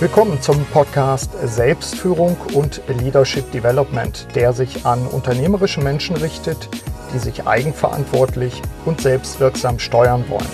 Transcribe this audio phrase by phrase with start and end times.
[0.00, 6.68] Willkommen zum Podcast Selbstführung und Leadership Development, der sich an unternehmerische Menschen richtet,
[7.12, 10.46] die sich eigenverantwortlich und selbstwirksam steuern wollen.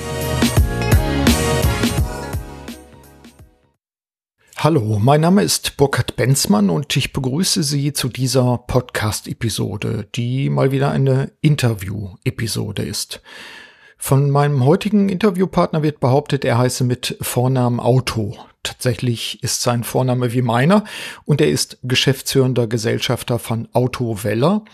[4.56, 10.72] Hallo, mein Name ist Burkhard Benzmann und ich begrüße Sie zu dieser Podcast-Episode, die mal
[10.72, 13.20] wieder eine Interview-Episode ist.
[13.98, 18.38] Von meinem heutigen Interviewpartner wird behauptet, er heiße mit Vornamen Auto.
[18.64, 20.84] Tatsächlich ist sein Vorname wie meiner
[21.24, 24.64] und er ist geschäftsführender Gesellschafter von Auto Weller,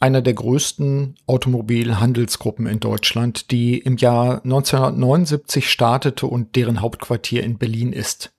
[0.00, 7.58] einer der größten Automobilhandelsgruppen in Deutschland, die im Jahr 1979 startete und deren Hauptquartier in
[7.58, 8.32] Berlin ist.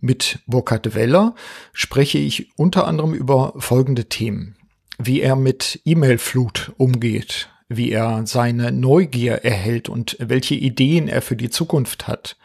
[0.00, 1.34] Mit Burkhard Weller
[1.72, 4.56] spreche ich unter anderem über folgende Themen.
[4.98, 11.36] Wie er mit E-Mail-Flut umgeht, wie er seine Neugier erhält und welche Ideen er für
[11.36, 12.36] die Zukunft hat,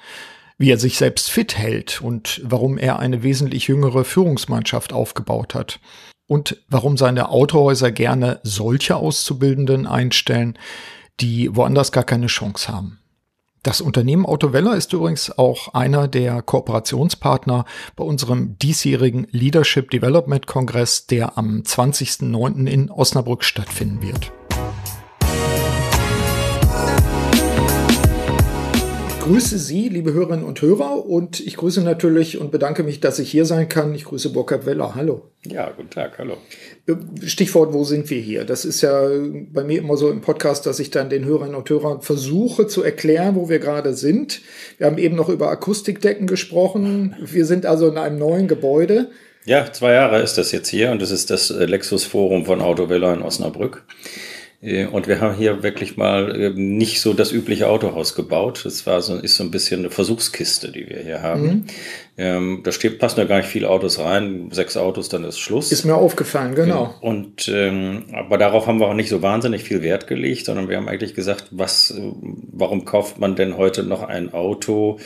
[0.57, 5.79] wie er sich selbst fit hält und warum er eine wesentlich jüngere Führungsmannschaft aufgebaut hat
[6.27, 10.57] und warum seine Autohäuser gerne solche Auszubildenden einstellen,
[11.20, 12.99] die woanders gar keine Chance haben.
[13.63, 17.63] Das Unternehmen Autovella ist übrigens auch einer der Kooperationspartner
[17.96, 22.68] bei unserem diesjährigen Leadership Development Kongress, der am 20.09.
[22.68, 24.34] in Osnabrück stattfinden wird.
[29.24, 33.32] Grüße Sie, liebe Hörerinnen und Hörer, und ich grüße natürlich und bedanke mich, dass ich
[33.32, 33.96] hier sein kann.
[33.96, 34.96] Ich grüße Burkhard Weller.
[34.96, 35.30] Hallo.
[35.46, 36.35] Ja, guten Tag, hallo.
[37.26, 38.43] Stichwort, wo sind wir hier?
[38.43, 39.10] Das ist ja
[39.54, 42.84] bei mir immer so im Podcast, dass ich dann den Hörerinnen und Hörern versuche zu
[42.84, 44.41] erklären, wo wir gerade sind.
[44.77, 47.15] Wir haben eben noch über Akustikdecken gesprochen.
[47.26, 49.10] Wir sind also in einem neuen Gebäude.
[49.46, 53.13] Ja, zwei Jahre ist das jetzt hier und das ist das Lexus Forum von Autovella
[53.13, 53.84] in Osnabrück.
[54.63, 58.61] Äh, und wir haben hier wirklich mal ähm, nicht so das übliche Autohaus gebaut.
[58.63, 61.43] Das war so, ist so ein bisschen eine Versuchskiste, die wir hier haben.
[61.43, 61.63] Mhm.
[62.15, 64.50] Ähm, da steht, passen ja gar nicht viele Autos rein.
[64.51, 65.72] Sechs Autos, dann ist Schluss.
[65.72, 66.95] Ist mir aufgefallen, genau.
[67.01, 70.78] Und, ähm, aber darauf haben wir auch nicht so wahnsinnig viel Wert gelegt, sondern wir
[70.78, 71.94] haben eigentlich gesagt, was,
[72.52, 75.00] warum kauft man denn heute noch ein Auto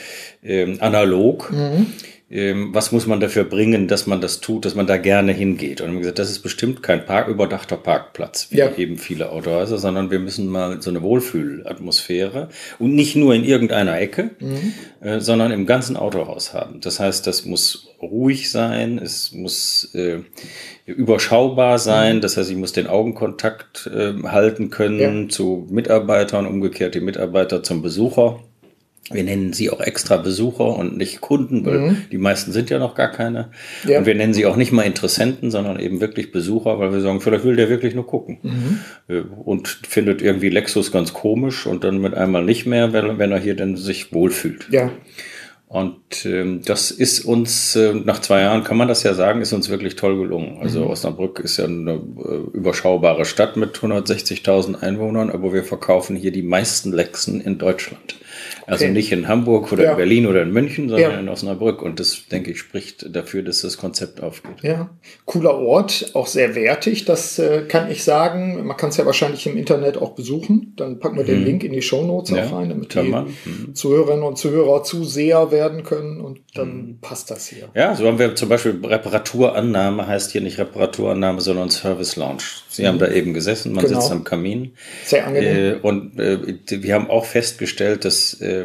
[0.44, 1.50] analog?
[1.50, 1.86] Mhm
[2.30, 5.80] was muss man dafür bringen, dass man das tut, dass man da gerne hingeht.
[5.80, 8.70] Und haben gesagt, das ist bestimmt kein Park, überdachter Parkplatz, wie ja.
[8.76, 13.98] eben viele Autohäuser, sondern wir müssen mal so eine Wohlfühlatmosphäre und nicht nur in irgendeiner
[13.98, 14.74] Ecke, mhm.
[15.00, 16.82] äh, sondern im ganzen Autohaus haben.
[16.82, 20.18] Das heißt, das muss ruhig sein, es muss äh,
[20.84, 22.20] überschaubar sein, mhm.
[22.20, 25.28] das heißt, ich muss den Augenkontakt äh, halten können ja.
[25.30, 28.40] zu Mitarbeitern, umgekehrt die Mitarbeiter zum Besucher.
[29.10, 31.96] Wir nennen sie auch extra Besucher und nicht Kunden, weil mhm.
[32.12, 33.50] die meisten sind ja noch gar keine.
[33.86, 33.98] Ja.
[33.98, 37.20] Und wir nennen sie auch nicht mal Interessenten, sondern eben wirklich Besucher, weil wir sagen,
[37.20, 38.38] vielleicht will der wirklich nur gucken.
[38.42, 38.80] Mhm.
[39.08, 43.32] Äh, und findet irgendwie Lexus ganz komisch und dann mit einmal nicht mehr, wenn, wenn
[43.32, 44.68] er hier denn sich wohlfühlt.
[44.70, 44.90] Ja.
[45.68, 49.52] Und ähm, das ist uns, äh, nach zwei Jahren kann man das ja sagen, ist
[49.52, 50.58] uns wirklich toll gelungen.
[50.62, 50.90] Also mhm.
[50.90, 56.42] Osnabrück ist ja eine äh, überschaubare Stadt mit 160.000 Einwohnern, aber wir verkaufen hier die
[56.42, 58.16] meisten Lexen in Deutschland.
[58.68, 58.92] Also okay.
[58.92, 59.90] nicht in Hamburg oder ja.
[59.92, 61.18] in Berlin oder in München, sondern ja.
[61.20, 61.80] in Osnabrück.
[61.80, 64.62] Und das, denke ich, spricht dafür, dass das Konzept aufgeht.
[64.62, 64.90] Ja,
[65.24, 68.66] cooler Ort, auch sehr wertig, das äh, kann ich sagen.
[68.66, 70.74] Man kann es ja wahrscheinlich im Internet auch besuchen.
[70.76, 71.46] Dann packen wir den mhm.
[71.46, 73.74] Link in die Show Notes ja, auch rein, damit die mhm.
[73.74, 76.98] Zuhörerinnen und Zuhörer Zuseher werden können und dann mhm.
[77.00, 77.70] passt das hier.
[77.74, 82.42] Ja, so haben wir zum Beispiel Reparaturannahme, heißt hier nicht Reparaturannahme, sondern Service Lounge.
[82.68, 83.00] Sie haben mhm.
[83.00, 84.00] da eben gesessen, man genau.
[84.00, 84.72] sitzt am Kamin.
[85.06, 85.74] Sehr angenehm.
[85.74, 86.38] Äh, und äh,
[86.82, 88.57] wir haben auch festgestellt, dass äh,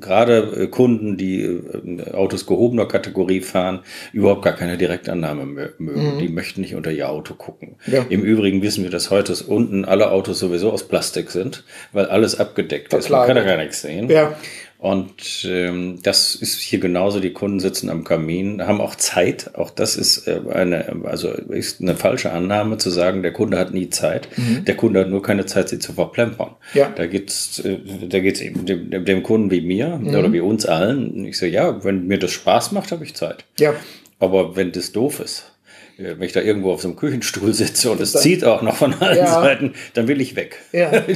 [0.00, 3.80] gerade äh, Kunden, die äh, Autos gehobener Kategorie fahren,
[4.12, 6.14] überhaupt gar keine Direktannahme mögen.
[6.14, 6.18] Mhm.
[6.18, 7.76] Die möchten nicht unter ihr Auto gucken.
[7.86, 8.04] Ja.
[8.08, 12.38] Im Übrigen wissen wir, dass heute unten alle Autos sowieso aus Plastik sind, weil alles
[12.38, 13.04] abgedeckt Verkleidet.
[13.04, 13.10] ist.
[13.10, 14.08] Man kann da gar nichts sehen.
[14.08, 14.36] Ja.
[14.82, 17.20] Und ähm, das ist hier genauso.
[17.20, 19.54] Die Kunden sitzen am Kamin, haben auch Zeit.
[19.54, 23.72] Auch das ist äh, eine, also ist eine falsche Annahme zu sagen, der Kunde hat
[23.72, 24.26] nie Zeit.
[24.36, 24.64] Mhm.
[24.64, 26.56] Der Kunde hat nur keine Zeit, sie zu verplempern.
[26.74, 26.92] Ja.
[26.96, 27.78] Da geht's, äh,
[28.08, 30.16] da geht's eben dem, dem Kunden wie mir mhm.
[30.16, 31.26] oder wie uns allen.
[31.26, 33.44] Ich sage, ja, wenn mir das Spaß macht, habe ich Zeit.
[33.60, 33.74] Ja.
[34.18, 35.51] Aber wenn das doof ist,
[35.98, 38.94] wenn ich da irgendwo auf so einem Küchenstuhl sitze und es zieht auch noch von
[38.94, 39.40] allen ja.
[39.40, 40.58] Seiten, dann will ich weg.
[40.72, 40.90] Ja.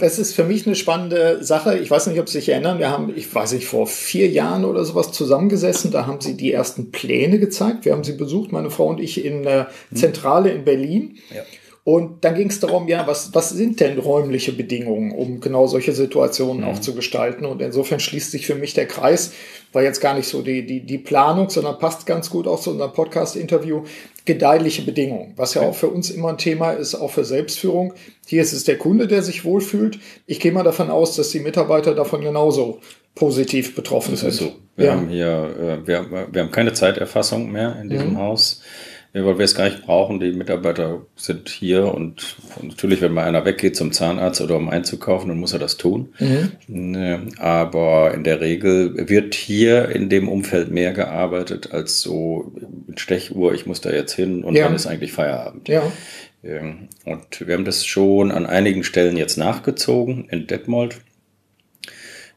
[0.00, 1.76] Das ist für mich eine spannende Sache.
[1.76, 2.78] Ich weiß nicht, ob Sie sich erinnern.
[2.78, 5.90] Wir haben, ich weiß nicht, vor vier Jahren oder sowas zusammengesessen.
[5.90, 7.84] Da haben Sie die ersten Pläne gezeigt.
[7.84, 11.18] Wir haben Sie besucht, meine Frau und ich, in der Zentrale in Berlin.
[11.34, 11.42] Ja.
[11.82, 15.92] Und dann ging es darum, ja, was, was sind denn räumliche Bedingungen, um genau solche
[15.92, 16.68] Situationen mhm.
[16.68, 17.46] auch zu gestalten?
[17.46, 19.32] Und insofern schließt sich für mich der Kreis,
[19.72, 22.70] war jetzt gar nicht so die, die, die Planung, sondern passt ganz gut auch zu
[22.70, 23.84] unserem Podcast-Interview,
[24.26, 27.94] gedeihliche Bedingungen, was ja auch für uns immer ein Thema ist, auch für Selbstführung.
[28.26, 29.98] Hier ist es der Kunde, der sich wohlfühlt.
[30.26, 32.80] Ich gehe mal davon aus, dass die Mitarbeiter davon genauso
[33.14, 34.28] positiv betroffen das sind.
[34.28, 34.52] Ist so.
[34.76, 34.92] Wir ja.
[34.92, 38.18] haben hier, äh, wir, wir haben keine Zeiterfassung mehr in diesem mhm.
[38.18, 38.62] Haus
[39.12, 40.20] weil wir es gar nicht brauchen.
[40.20, 45.28] Die Mitarbeiter sind hier und, natürlich, wenn mal einer weggeht zum Zahnarzt oder um einzukaufen,
[45.28, 46.14] dann muss er das tun.
[46.18, 47.32] Mhm.
[47.38, 52.52] Aber in der Regel wird hier in dem Umfeld mehr gearbeitet als so
[52.86, 54.64] mit Stechuhr, ich muss da jetzt hin und ja.
[54.64, 55.68] dann ist eigentlich Feierabend.
[55.68, 55.82] Ja.
[57.04, 60.96] Und wir haben das schon an einigen Stellen jetzt nachgezogen in Detmold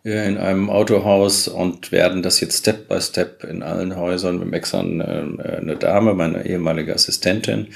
[0.03, 4.81] in einem Autohaus und werden das jetzt Step by Step in allen Häusern mit extra
[4.81, 7.67] eine, eine Dame, meine ehemalige Assistentin,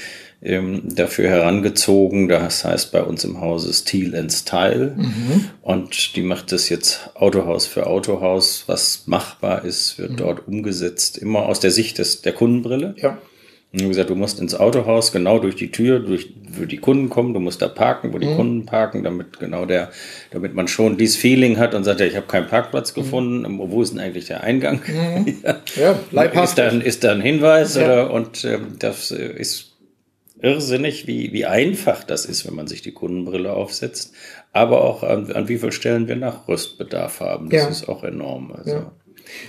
[0.41, 2.27] ähm, dafür herangezogen.
[2.27, 4.95] Das heißt bei uns im Hause Steel and Style.
[4.97, 5.45] Mhm.
[5.62, 8.65] Und die macht das jetzt Autohaus für Autohaus.
[8.68, 10.18] Was machbar ist, wird mhm.
[10.18, 12.94] dort umgesetzt, immer aus der Sicht des, der Kundenbrille.
[12.97, 13.19] Ja.
[13.73, 17.09] Und wie gesagt, du musst ins Autohaus genau durch die Tür, durch, wo die Kunden
[17.09, 18.35] kommen, du musst da parken, wo die mhm.
[18.35, 19.91] Kunden parken, damit genau der,
[20.31, 23.01] damit man schon dieses Feeling hat und sagt, ja, ich habe keinen Parkplatz mhm.
[23.01, 24.81] gefunden, wo ist denn eigentlich der Eingang?
[24.87, 25.35] Mhm.
[25.75, 27.83] ja, ja ist, da, ist da ein Hinweis ja.
[27.83, 29.73] oder und ähm, das ist
[30.41, 34.13] irrsinnig, wie, wie einfach das ist, wenn man sich die Kundenbrille aufsetzt,
[34.53, 37.49] aber auch an, an wie vielen Stellen wir Nachrüstbedarf haben.
[37.49, 37.67] Das ja.
[37.69, 38.53] ist auch enorm.
[38.53, 38.71] Also.
[38.71, 38.91] Ja.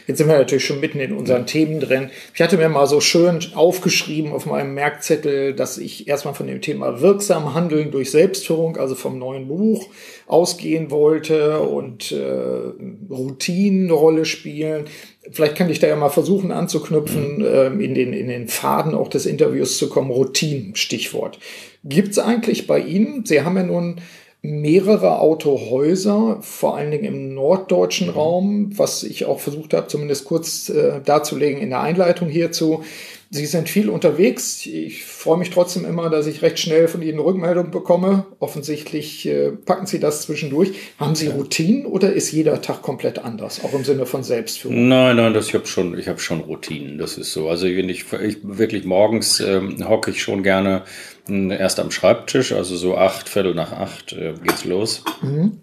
[0.07, 2.11] Jetzt sind wir natürlich schon mitten in unseren Themen drin.
[2.35, 6.61] Ich hatte mir mal so schön aufgeschrieben auf meinem Merkzettel, dass ich erstmal von dem
[6.61, 9.89] Thema wirksam handeln durch Selbstführung, also vom neuen Buch,
[10.27, 14.85] ausgehen wollte und äh, Routinen eine Rolle spielen.
[15.31, 19.09] Vielleicht kann ich da ja mal versuchen anzuknüpfen, äh, in, den, in den Faden auch
[19.09, 20.11] des Interviews zu kommen.
[20.11, 21.39] Routinen, Stichwort.
[21.85, 24.01] Gibt es eigentlich bei Ihnen, Sie haben ja nun
[24.41, 30.69] mehrere Autohäuser, vor allen Dingen im norddeutschen Raum, was ich auch versucht habe, zumindest kurz
[30.69, 32.85] äh, darzulegen in der Einleitung hierzu.
[33.31, 34.65] Sie sind viel unterwegs.
[34.65, 38.25] Ich freue mich trotzdem immer, dass ich recht schnell von Ihnen Rückmeldung bekomme.
[38.39, 40.73] Offensichtlich äh, packen Sie das zwischendurch.
[40.99, 44.89] Haben Sie Routinen oder ist jeder Tag komplett anders, auch im Sinne von Selbstführung?
[44.89, 46.97] Nein, nein, das, ich habe schon, ich hab schon Routinen.
[46.97, 47.51] Das ist so.
[47.51, 50.85] Also wenn ich, ich wirklich morgens ähm, hocke ich schon gerne
[51.29, 55.05] äh, erst am Schreibtisch, also so acht, Viertel nach acht äh, geht's los.
[55.21, 55.59] Mhm.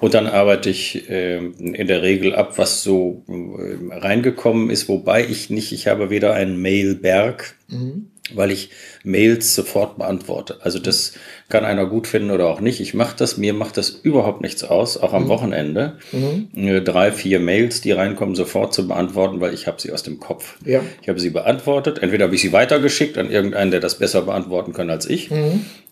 [0.00, 5.24] Und dann arbeite ich äh, in der Regel ab, was so äh, reingekommen ist, wobei
[5.24, 8.10] ich nicht, ich habe weder einen Mailberg, mhm.
[8.32, 8.70] weil ich
[9.02, 10.58] Mails sofort beantworte.
[10.60, 11.14] Also das
[11.48, 12.80] kann einer gut finden oder auch nicht.
[12.80, 15.28] Ich mache das, mir macht das überhaupt nichts aus, auch am mhm.
[15.28, 15.98] Wochenende.
[16.12, 16.48] Mhm.
[16.54, 20.20] Äh, drei, vier Mails, die reinkommen, sofort zu beantworten, weil ich habe sie aus dem
[20.20, 20.58] Kopf.
[20.64, 20.80] Ja.
[21.02, 21.98] Ich habe sie beantwortet.
[22.00, 25.28] Entweder habe ich sie weitergeschickt an irgendeinen, der das besser beantworten kann als ich.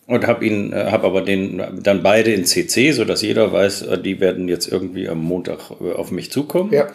[0.07, 3.81] Und habe ihn, äh, habe aber den dann beide in CC, so dass jeder weiß,
[3.83, 6.71] äh, die werden jetzt irgendwie am Montag äh, auf mich zukommen.
[6.73, 6.87] Ja.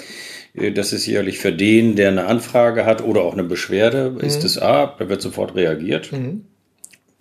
[0.75, 4.20] Das ist sicherlich für den, der eine Anfrage hat oder auch eine Beschwerde, mhm.
[4.20, 6.12] ist es A, da wird sofort reagiert.
[6.12, 6.44] Mhm.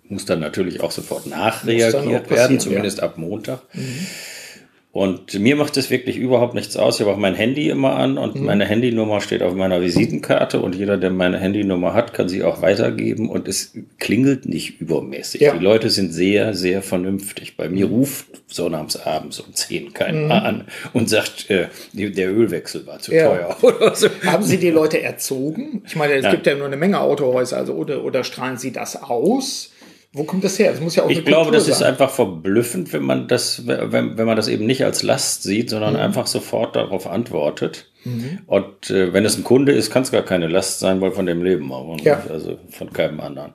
[0.08, 3.04] Muss dann natürlich auch sofort nachreagiert werden, zumindest ja.
[3.04, 3.62] ab Montag.
[3.72, 4.06] Mhm.
[4.92, 6.96] Und mir macht es wirklich überhaupt nichts aus.
[6.96, 8.44] Ich habe auch mein Handy immer an und mhm.
[8.44, 12.60] meine Handynummer steht auf meiner Visitenkarte und jeder, der meine Handynummer hat, kann sie auch
[12.60, 15.40] weitergeben und es klingelt nicht übermäßig.
[15.40, 15.54] Ja.
[15.54, 17.56] Die Leute sind sehr, sehr vernünftig.
[17.56, 17.94] Bei mir mhm.
[17.94, 20.30] ruft so namens abends um 10 keiner mhm.
[20.30, 23.28] an und sagt, äh, der Ölwechsel war zu ja.
[23.28, 24.08] teuer oder so.
[24.26, 25.82] Haben Sie die Leute erzogen?
[25.86, 26.32] Ich meine, es Nein.
[26.32, 29.71] gibt ja nur eine Menge Autohäuser, also oder, oder strahlen Sie das aus?
[30.14, 30.72] Wo kommt das her?
[30.72, 31.72] Das muss ja auch Ich glaube, Kultur das sein.
[31.74, 35.70] ist einfach verblüffend, wenn man das, wenn, wenn man das eben nicht als Last sieht,
[35.70, 36.00] sondern mhm.
[36.00, 37.86] einfach sofort darauf antwortet.
[38.04, 38.40] Mhm.
[38.46, 41.24] Und äh, wenn es ein Kunde ist, kann es gar keine Last sein, weil von
[41.24, 41.96] dem leben wir.
[42.02, 42.22] Ja.
[42.28, 43.54] Also von keinem anderen.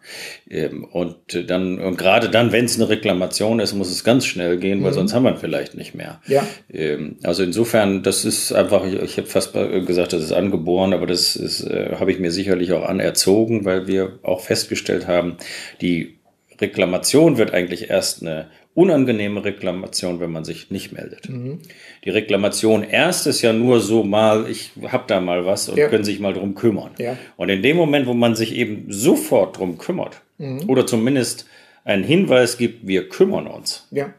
[0.50, 4.58] Ähm, und dann, und gerade dann, wenn es eine Reklamation ist, muss es ganz schnell
[4.58, 4.96] gehen, weil mhm.
[4.96, 6.22] sonst haben wir vielleicht nicht mehr.
[6.28, 6.48] Ja.
[6.74, 11.06] Ähm, also insofern, das ist einfach, ich, ich habe fast gesagt, das ist angeboren, aber
[11.06, 15.38] das ist, äh, habe ich mir sicherlich auch anerzogen, weil wir auch festgestellt haben,
[15.82, 16.17] die
[16.60, 21.30] Reklamation wird eigentlich erst eine unangenehme Reklamation, wenn man sich nicht meldet.
[21.30, 21.60] Mhm.
[22.06, 25.88] Die Reklamation erst ist ja nur so mal, ich hab da mal was und ja.
[25.88, 26.92] können sich mal drum kümmern.
[27.00, 27.18] Ja.
[27.38, 30.70] Und in dem Moment, wo man sich eben sofort drum kümmert mhm.
[30.70, 31.48] oder zumindest
[31.86, 34.14] einen Hinweis gibt, wir kümmern uns, ja.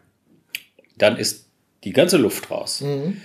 [0.97, 1.47] dann ist
[1.85, 2.81] die ganze Luft raus.
[2.81, 3.19] Mhm.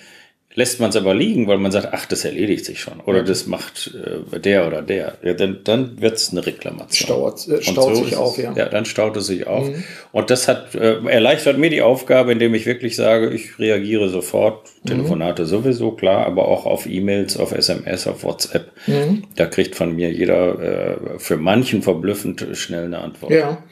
[0.55, 2.99] Lässt man es aber liegen, weil man sagt, ach, das erledigt sich schon.
[3.01, 3.91] Oder das macht
[4.33, 5.17] äh, der oder der.
[5.23, 7.07] Ja, dann dann wird es eine Reklamation.
[7.07, 8.53] Staut, äh, staut so sich auf, ja.
[8.55, 9.67] Ja, dann staut es sich auf.
[9.67, 9.83] Mhm.
[10.11, 14.69] Und das hat äh, erleichtert mir die Aufgabe, indem ich wirklich sage, ich reagiere sofort.
[14.83, 14.89] Mhm.
[14.89, 18.71] Telefonate sowieso, klar, aber auch auf E-Mails, auf SMS, auf WhatsApp.
[18.85, 19.23] Mhm.
[19.35, 23.31] Da kriegt von mir jeder äh, für manchen verblüffend schnell eine Antwort.
[23.31, 23.63] Ja,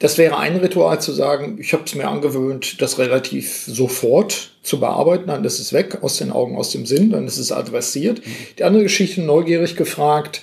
[0.00, 4.80] das wäre ein Ritual zu sagen, ich habe es mir angewöhnt, das relativ sofort zu
[4.80, 8.22] bearbeiten, dann ist es weg, aus den Augen, aus dem Sinn, dann ist es adressiert.
[8.58, 10.42] Die andere Geschichte, neugierig gefragt,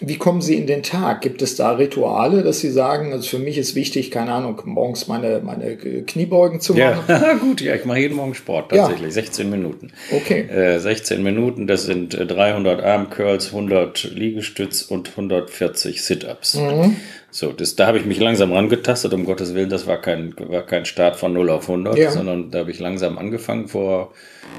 [0.00, 1.22] wie kommen Sie in den Tag?
[1.22, 5.08] Gibt es da Rituale, dass Sie sagen, also für mich ist wichtig, keine Ahnung, morgens
[5.08, 7.02] meine, meine Kniebeugen zu machen?
[7.08, 9.10] Ja, gut, ja, ich mache jeden Morgen Sport tatsächlich, ja.
[9.10, 9.92] 16 Minuten.
[10.12, 10.42] Okay.
[10.42, 16.54] Äh, 16 Minuten, das sind 300 Armcurls, 100 Liegestütz und 140 Sit-Ups.
[16.54, 16.96] Mhm.
[17.38, 20.62] So, das, da habe ich mich langsam rangetastet, um Gottes Willen, das war kein, war
[20.62, 22.10] kein Start von 0 auf 100, ja.
[22.10, 24.12] sondern da habe ich langsam angefangen vor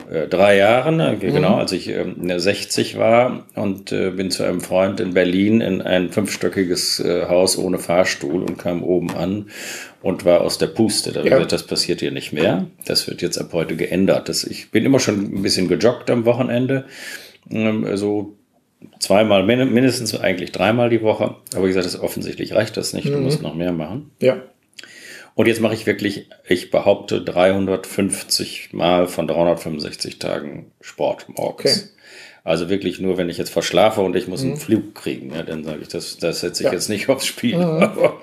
[0.09, 1.59] äh, drei Jahren, äh, genau, mhm.
[1.59, 6.09] als ich äh, 60 war und äh, bin zu einem Freund in Berlin in ein
[6.09, 9.47] fünfstöckiges äh, Haus ohne Fahrstuhl und kam oben an
[10.01, 11.11] und war aus der Puste.
[11.11, 11.31] Da ja.
[11.31, 12.67] gesagt, das passiert hier nicht mehr.
[12.85, 14.29] Das wird jetzt ab heute geändert.
[14.29, 16.85] Das, ich bin immer schon ein bisschen gejoggt am Wochenende.
[17.51, 18.38] Ähm, so
[18.99, 21.35] zweimal, mindestens eigentlich dreimal die Woche.
[21.53, 23.07] Aber wie gesagt, das offensichtlich reicht das nicht.
[23.07, 23.23] Du mhm.
[23.23, 24.11] musst noch mehr machen.
[24.21, 24.41] Ja.
[25.35, 31.83] Und jetzt mache ich wirklich, ich behaupte, 350 Mal von 365 Tagen Sport morgens.
[31.83, 31.89] Okay.
[32.43, 34.51] Also wirklich nur, wenn ich jetzt verschlafe und ich muss mhm.
[34.51, 36.73] einen Flug kriegen, ja, dann sage ich, das, das setze ich ja.
[36.73, 37.57] jetzt nicht aufs Spiel.
[37.57, 37.63] Mhm.
[37.83, 38.21] Aber,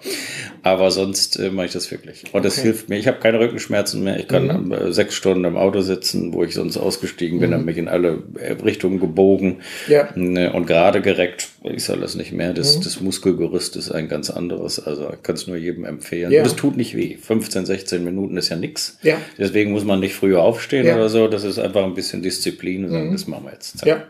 [0.66, 2.24] aber sonst äh, mache ich das wirklich.
[2.32, 2.68] Und das okay.
[2.68, 2.96] hilft mir.
[2.96, 4.18] Ich habe keine Rückenschmerzen mehr.
[4.18, 4.72] Ich kann mhm.
[4.72, 7.54] äh, sechs Stunden im Auto sitzen, wo ich sonst ausgestiegen bin, mhm.
[7.54, 10.08] habe mich in alle äh, Richtungen gebogen ja.
[10.16, 11.48] Ne, und gerade gereckt.
[11.62, 12.52] Ich soll das nicht mehr.
[12.52, 12.82] Das, mhm.
[12.82, 14.84] das Muskelgerüst ist ein ganz anderes.
[14.84, 16.32] Also ich kann es nur jedem empfehlen.
[16.32, 16.40] Ja.
[16.40, 17.16] Und es tut nicht weh.
[17.16, 18.98] 15, 16 Minuten ist ja nichts.
[19.02, 19.18] Ja.
[19.38, 21.28] Deswegen muss man nicht früher aufstehen oder so.
[21.28, 23.12] Das ist einfach ein bisschen Disziplin und sagen, mhm.
[23.12, 23.78] das machen wir jetzt.
[23.78, 23.88] Zack.
[23.88, 24.02] Ja.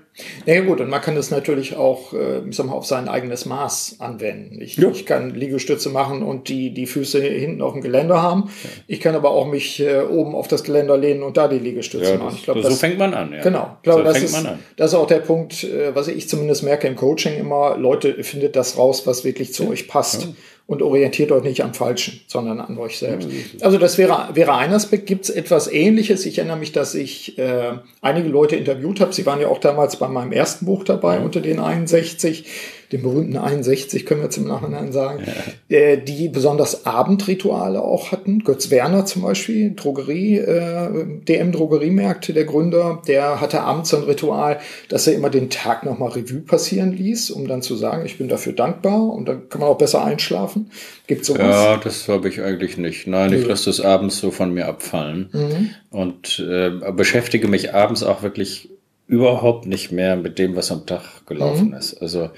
[0.46, 3.44] Ja gut, und man kann das natürlich auch, äh, ich sag mal, auf sein eigenes
[3.44, 4.60] Maß anwenden.
[4.60, 4.88] Ich, ja.
[4.88, 8.44] ich kann Liegestütze machen und die, die Füße hinten auf dem Geländer haben.
[8.46, 8.70] Ja.
[8.86, 12.12] Ich kann aber auch mich äh, oben auf das Geländer lehnen und da die Liegestütze
[12.12, 12.36] ja, machen.
[12.36, 13.42] Ich glaub, so das, fängt man an, ja.
[13.42, 13.76] Genau.
[13.76, 16.86] Ich glaube, so das, ist, das ist auch der Punkt, äh, was ich zumindest merke
[16.86, 20.28] im Coaching immer, Leute, findet das raus, was wirklich zu euch passt
[20.66, 23.28] und orientiert euch nicht am Falschen, sondern an euch selbst.
[23.60, 25.06] Also das wäre, wäre ein Aspekt.
[25.06, 26.26] Gibt es etwas Ähnliches?
[26.26, 29.12] Ich erinnere mich, dass ich äh, einige Leute interviewt habe.
[29.12, 32.46] Sie waren ja auch damals bei meinem ersten Buch dabei, unter den 61
[32.92, 35.24] den berühmten 61, können wir im Nachhinein sagen,
[35.68, 35.76] ja.
[35.76, 38.40] äh, die besonders Abendrituale auch hatten.
[38.44, 45.06] Götz Werner zum Beispiel, Drogerie, äh, DM-Drogeriemärkte, der Gründer, der hatte abends ein Ritual, dass
[45.06, 48.52] er immer den Tag nochmal Revue passieren ließ, um dann zu sagen, ich bin dafür
[48.52, 50.70] dankbar und dann kann man auch besser einschlafen.
[51.06, 51.40] Gibt sowas?
[51.42, 53.06] Ja, das habe ich eigentlich nicht.
[53.06, 55.70] Nein, ich lasse das abends so von mir abfallen mhm.
[55.90, 58.70] und äh, beschäftige mich abends auch wirklich
[59.08, 61.74] überhaupt nicht mehr mit dem, was am Tag gelaufen mhm.
[61.74, 61.94] ist.
[62.02, 62.30] Also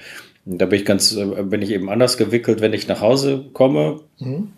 [0.57, 4.01] da bin ich ganz, äh, bin ich eben anders gewickelt, wenn ich nach Hause komme,
[4.19, 4.49] mhm.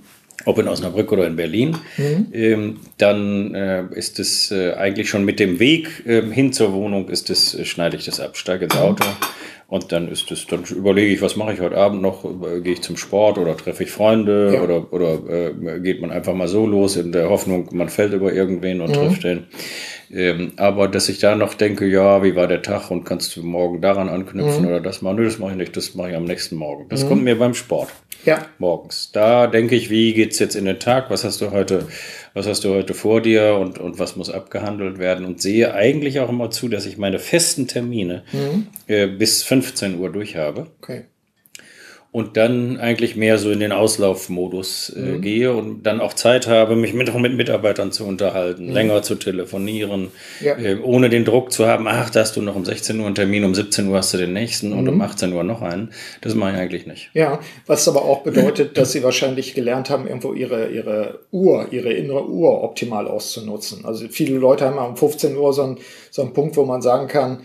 [0.46, 2.28] ob in Osnabrück oder in Berlin, mhm.
[2.32, 7.10] ähm, dann äh, ist es äh, eigentlich schon mit dem Weg äh, hin zur Wohnung,
[7.10, 9.04] ist es, äh, schneide ich das ab, steige ins Auto.
[9.72, 12.25] Und dann ist es, dann überlege ich, was mache ich heute Abend noch?
[12.62, 14.62] Gehe ich zum Sport oder treffe ich Freunde ja.
[14.63, 18.34] oder, oder äh, geht man einfach mal so los in der Hoffnung, man fällt über
[18.34, 18.96] irgendwen und mhm.
[18.96, 19.46] trifft den.
[20.13, 23.44] Ähm, aber dass ich da noch denke, ja, wie war der Tag und kannst du
[23.44, 24.68] morgen daran anknüpfen mhm.
[24.68, 25.16] oder das machen?
[25.16, 26.90] Nö, das mache ich nicht, das mache ich am nächsten Morgen.
[26.90, 27.08] Das mhm.
[27.08, 27.88] kommt mir beim Sport.
[28.25, 28.46] Ja.
[28.60, 29.12] Morgens.
[29.13, 31.10] Da denke ich, wie geht's jetzt in den Tag?
[31.10, 31.88] Was hast du heute,
[32.34, 35.26] was hast du heute vor dir und, und was muss abgehandelt werden?
[35.26, 38.68] Und sehe eigentlich auch immer zu, dass ich meine festen Termine mhm.
[38.88, 40.68] äh, bis 15 Uhr durch habe.
[40.82, 41.06] Okay
[42.12, 45.22] und dann eigentlich mehr so in den Auslaufmodus äh, mhm.
[45.22, 48.74] gehe und dann auch Zeit habe, mich mit, mit Mitarbeitern zu unterhalten, mhm.
[48.74, 50.58] länger zu telefonieren, ja.
[50.58, 53.15] äh, ohne den Druck zu haben, ach, da hast du noch um 16 Uhr einen
[53.15, 54.80] Termin, um 17 Uhr hast du den nächsten mhm.
[54.80, 55.91] und um 18 Uhr noch einen.
[56.20, 57.12] Das mache ich eigentlich nicht.
[57.13, 61.94] Ja, was aber auch bedeutet, dass sie wahrscheinlich gelernt haben, irgendwo ihre, ihre Uhr, ihre
[61.94, 63.86] innere Uhr optimal auszunutzen.
[63.86, 65.77] Also viele Leute haben um 15 Uhr so einen,
[66.10, 67.39] so einen Punkt, wo man sagen kann,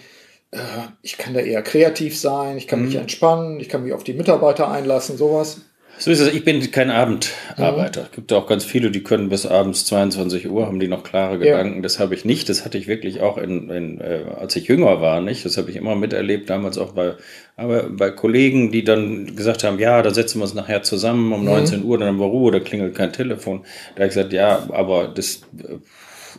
[0.51, 0.59] äh,
[1.03, 2.87] ich kann da eher kreativ sein, ich kann mhm.
[2.87, 5.61] mich entspannen, ich kann mich auf die Mitarbeiter einlassen, sowas.
[5.99, 6.33] So ist es.
[6.33, 8.03] Ich bin kein Abendarbeiter.
[8.03, 11.39] Es gibt auch ganz viele, die können bis abends 22 Uhr, haben die noch klare
[11.39, 11.77] Gedanken.
[11.77, 11.83] Ja.
[11.83, 12.49] Das habe ich nicht.
[12.49, 15.45] Das hatte ich wirklich auch in, in äh, als ich jünger war, nicht.
[15.45, 17.15] Das habe ich immer miterlebt, damals auch bei,
[17.57, 21.41] aber bei Kollegen, die dann gesagt haben, ja, da setzen wir uns nachher zusammen um
[21.41, 21.47] mhm.
[21.47, 23.63] 19 Uhr, dann haben wir Ruhe, da klingelt kein Telefon.
[23.95, 25.77] Da habe ich gesagt, ja, aber das äh,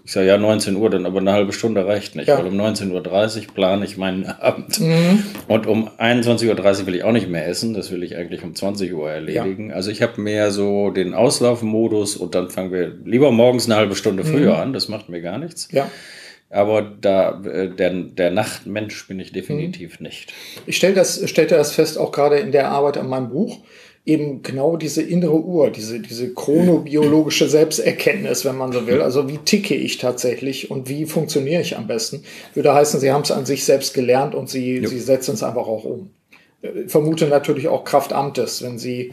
[0.08, 2.38] ich sage, ja, 19 Uhr, dann aber eine halbe Stunde reicht nicht, ja.
[2.38, 4.80] weil um 19.30 Uhr plane ich meinen Abend.
[4.80, 5.22] Mhm.
[5.50, 8.56] Und um 21.30 Uhr will ich auch nicht mehr essen, das will ich eigentlich um
[8.56, 9.72] 20 Uhr erledigen.
[9.72, 9.76] Ja.
[9.76, 13.98] Also ich habe mehr so den Auslaufmodus und dann fangen wir lieber morgens eine halbe
[13.98, 14.28] Stunde mhm.
[14.28, 14.62] früher mhm.
[14.62, 15.68] an, das macht mir gar nichts.
[15.74, 15.92] Ja.
[16.50, 20.06] Aber da, äh, der, der Nachtmensch bin ich definitiv mhm.
[20.06, 20.34] nicht.
[20.66, 23.60] Ich stell das, stellte das fest, auch gerade in der Arbeit an meinem Buch
[24.08, 29.02] eben genau diese innere Uhr, diese, diese chronobiologische Selbsterkenntnis, wenn man so will.
[29.02, 32.24] Also wie ticke ich tatsächlich und wie funktioniere ich am besten?
[32.54, 35.68] Würde heißen, sie haben es an sich selbst gelernt und sie, sie setzen es einfach
[35.68, 36.10] auch um.
[36.62, 39.12] Ich äh, vermute natürlich auch Kraft Amtes, wenn sie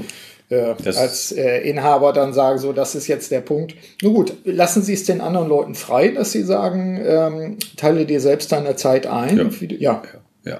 [0.49, 3.75] äh, als äh, Inhaber dann sagen, so, das ist jetzt der Punkt.
[4.01, 8.21] Nun gut, lassen Sie es den anderen Leuten frei, dass sie sagen, ähm, teile dir
[8.21, 9.39] selbst deine Zeit ein.
[9.39, 9.69] Ja.
[9.79, 10.03] ja.
[10.03, 10.03] Ja,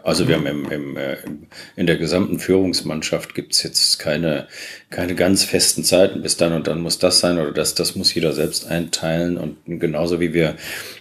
[0.03, 1.17] also wir haben im, im, äh,
[1.77, 4.47] in der gesamten Führungsmannschaft gibt's jetzt keine,
[4.89, 8.15] keine ganz festen Zeiten, bis dann und dann muss das sein oder das, das muss
[8.15, 9.37] jeder selbst einteilen.
[9.37, 10.55] Und genauso wie wir,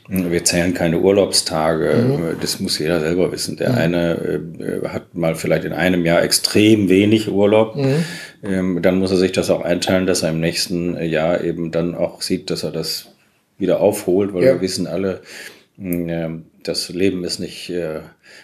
[0.10, 2.40] wir zählen keine Urlaubstage, mhm.
[2.42, 3.56] das muss jeder selber wissen.
[3.56, 3.78] Der mhm.
[3.78, 4.12] eine
[4.60, 7.78] äh, hat mal vielleicht in einem Jahr extrem wenig Urlaub.
[7.78, 8.04] Mhm.
[8.44, 11.96] Ähm, dann muss er sich das auch einteilen, dass er im nächsten Jahr eben dann
[11.96, 13.14] auch sieht, dass er das
[13.58, 14.54] wieder aufholt, weil ja.
[14.56, 15.20] wir wissen alle, äh,
[15.76, 18.02] das Leben ist nicht, äh,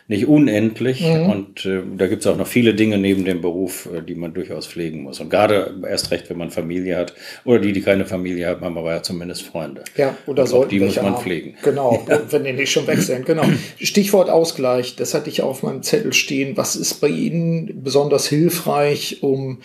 [0.08, 1.30] nicht unendlich mhm.
[1.30, 4.34] und äh, da gibt es auch noch viele Dinge neben dem Beruf, äh, die man
[4.34, 5.20] durchaus pflegen muss.
[5.20, 7.14] Und gerade erst recht, wenn man Familie hat
[7.46, 9.84] oder die, die keine Familie haben, haben aber ja zumindest Freunde.
[9.96, 10.66] Ja, oder so.
[10.66, 11.22] Die muss man haben.
[11.22, 11.56] pflegen.
[11.64, 12.20] Genau, ja.
[12.32, 13.28] wenn die nicht schon weg sind.
[13.28, 13.44] Genau.
[13.80, 16.58] Stichwort Ausgleich, das hatte ich auf meinem Zettel stehen.
[16.58, 19.60] Was ist bei Ihnen besonders hilfreich, um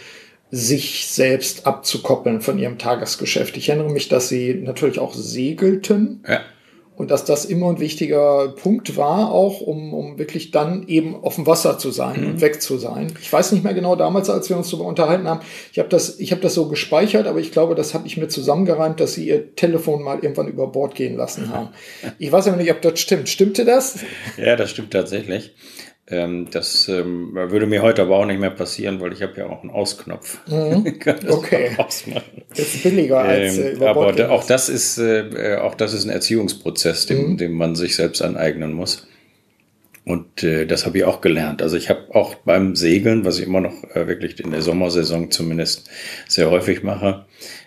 [0.50, 3.56] sich selbst abzukoppeln von ihrem Tagesgeschäft.
[3.56, 6.22] Ich erinnere mich, dass sie natürlich auch segelten.
[6.28, 6.42] Ja.
[6.96, 11.34] Und dass das immer ein wichtiger Punkt war, auch um, um wirklich dann eben auf
[11.34, 12.26] dem Wasser zu sein mhm.
[12.28, 13.12] und weg zu sein.
[13.20, 15.40] Ich weiß nicht mehr genau damals, als wir uns darüber unterhalten haben.
[15.72, 18.28] Ich habe das, ich habe das so gespeichert, aber ich glaube, das habe ich mir
[18.28, 21.68] zusammengereimt, dass sie ihr Telefon mal irgendwann über Bord gehen lassen haben.
[22.18, 23.28] Ich weiß aber nicht, ob das stimmt.
[23.28, 23.98] Stimmte das?
[24.36, 25.52] Ja, das stimmt tatsächlich.
[26.06, 29.46] Ähm, das ähm, würde mir heute aber auch nicht mehr passieren, weil ich habe ja
[29.46, 30.38] auch einen Ausknopf.
[30.46, 30.84] Mhm.
[31.28, 31.70] okay.
[31.78, 32.04] Das
[32.58, 36.10] ist billiger als äh, ähm, Aber da, auch das ist äh, auch das ist ein
[36.10, 37.36] Erziehungsprozess, den, mhm.
[37.38, 39.06] den man sich selbst aneignen muss.
[40.04, 41.62] Und äh, das habe ich auch gelernt.
[41.62, 45.30] Also ich habe auch beim Segeln, was ich immer noch äh, wirklich in der Sommersaison
[45.30, 45.88] zumindest
[46.28, 47.24] sehr häufig mache,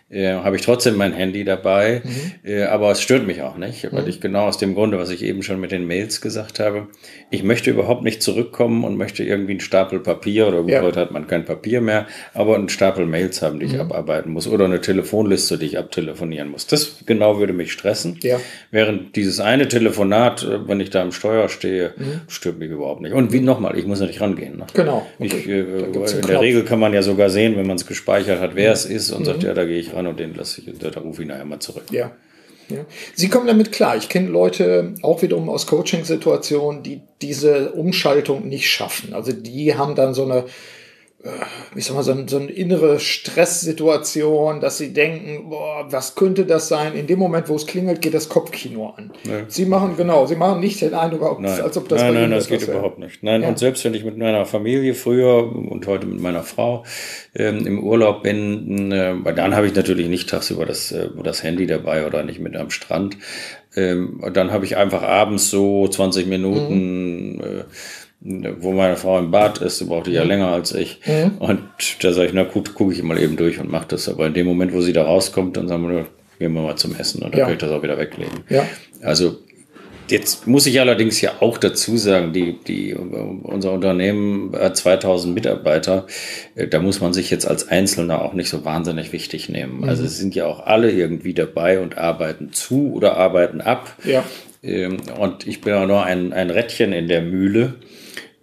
[0.09, 2.49] äh, habe ich trotzdem mein Handy dabei, mhm.
[2.49, 4.07] äh, aber es stört mich auch nicht, weil mhm.
[4.07, 6.87] ich genau aus dem Grunde, was ich eben schon mit den Mails gesagt habe,
[7.29, 10.81] ich möchte überhaupt nicht zurückkommen und möchte irgendwie einen Stapel Papier oder ja.
[10.81, 13.81] heute hat man kein Papier mehr, aber einen Stapel Mails haben, die ich mhm.
[13.81, 16.67] abarbeiten muss oder eine Telefonliste, die ich abtelefonieren muss.
[16.67, 18.17] Das genau würde mich stressen.
[18.21, 18.39] Ja.
[18.71, 22.21] Während dieses eine Telefonat, äh, wenn ich da am Steuer stehe, mhm.
[22.29, 23.11] stört mich überhaupt nicht.
[23.11, 24.57] Und wie nochmal, ich muss nicht rangehen.
[24.57, 24.67] Ne?
[24.73, 25.05] Genau.
[25.19, 25.25] Okay.
[25.25, 28.51] Ich, äh, in der Regel kann man ja sogar sehen, wenn man es gespeichert hat,
[28.55, 28.73] wer mhm.
[28.73, 29.47] es ist und sagt, mhm.
[29.47, 31.85] ja, da gehe ich ran und den lasse ich, da rufe ich nachher mal zurück.
[31.91, 32.11] Ja.
[32.69, 32.85] Ja.
[33.15, 33.95] Sie kommen damit klar.
[33.95, 39.13] Ich kenne Leute auch wiederum aus Coaching-Situationen, die diese Umschaltung nicht schaffen.
[39.13, 40.45] Also die haben dann so eine
[41.75, 46.45] ich sag mal, so, ein, so eine innere Stresssituation, dass sie denken, boah, was könnte
[46.45, 46.93] das sein?
[46.93, 49.11] In dem Moment, wo es klingelt, geht das Kopfkino an.
[49.23, 49.43] Nee.
[49.47, 51.59] Sie machen, genau, sie machen nicht den Eindruck, nein.
[51.59, 53.23] als ob das Nein, nein, das geht überhaupt nicht.
[53.23, 53.49] Nein, ja.
[53.49, 56.83] und selbst wenn ich mit meiner Familie früher und heute mit meiner Frau
[57.33, 61.65] ähm, im Urlaub bin, äh, dann habe ich natürlich nicht tagsüber das, äh, das Handy
[61.65, 63.17] dabei oder nicht mit am Strand.
[63.75, 67.41] Ähm, dann habe ich einfach abends so 20 Minuten mhm.
[67.41, 67.63] äh,
[68.19, 70.29] wo meine Frau im Bad ist, die braucht die ja mhm.
[70.29, 70.99] länger als ich.
[71.05, 71.37] Mhm.
[71.37, 71.59] Und
[72.01, 74.09] da sage ich, na gut, gucke ich mal eben durch und mache das.
[74.09, 76.07] Aber in dem Moment, wo sie da rauskommt, dann sagen wir,
[76.39, 77.45] gehen wir mal zum Essen und dann ja.
[77.45, 78.43] kann ich das auch wieder weglegen.
[78.49, 78.65] Ja.
[79.01, 79.37] Also
[80.09, 86.07] Jetzt muss ich allerdings ja auch dazu sagen, die, die, unser Unternehmen hat 2000 Mitarbeiter.
[86.55, 89.81] Äh, da muss man sich jetzt als Einzelner auch nicht so wahnsinnig wichtig nehmen.
[89.81, 89.89] Mhm.
[89.89, 93.95] Also es sind ja auch alle irgendwie dabei und arbeiten zu oder arbeiten ab.
[94.05, 94.23] Ja.
[94.63, 97.75] Ähm, und ich bin auch nur ein, ein Rädchen in der Mühle.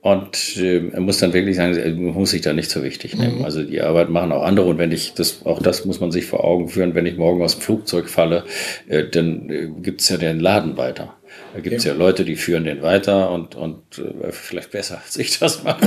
[0.04, 1.72] Und äh, muss dann wirklich sagen,
[2.04, 3.38] man muss sich da nicht so wichtig nehmen.
[3.38, 3.44] Mhm.
[3.46, 6.26] Also die Arbeit machen auch andere und wenn ich, das, auch das muss man sich
[6.26, 8.44] vor Augen führen, wenn ich morgen aus dem Flugzeug falle,
[8.86, 11.14] äh, dann äh, gibt's ja den Laden weiter.
[11.54, 11.92] Da gibt's ja.
[11.92, 15.80] ja Leute, die führen den weiter und, und äh, vielleicht besser als ich das mache.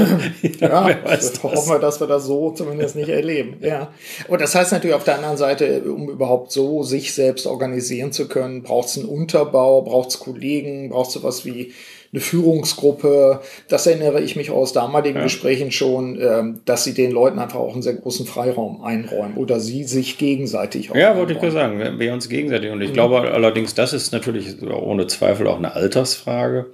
[0.61, 3.57] ja, ja weiß hoffen wir, dass wir das so zumindest nicht erleben.
[3.61, 3.93] Ja.
[4.27, 8.27] Aber das heißt natürlich auf der anderen Seite, um überhaupt so sich selbst organisieren zu
[8.27, 11.71] können, braucht's einen Unterbau, braucht's Kollegen, braucht's sowas wie
[12.11, 13.41] eine Führungsgruppe.
[13.67, 15.23] Das erinnere ich mich aus damaligen ja.
[15.23, 19.59] Gesprächen schon, ähm, dass sie den Leuten einfach auch einen sehr großen Freiraum einräumen oder
[19.59, 20.95] sie sich gegenseitig auch.
[20.95, 22.71] Ja, wollte ich gerade sagen, wir uns gegenseitig.
[22.71, 22.93] Und ich mhm.
[22.93, 26.67] glaube allerdings, das ist natürlich ohne Zweifel auch eine Altersfrage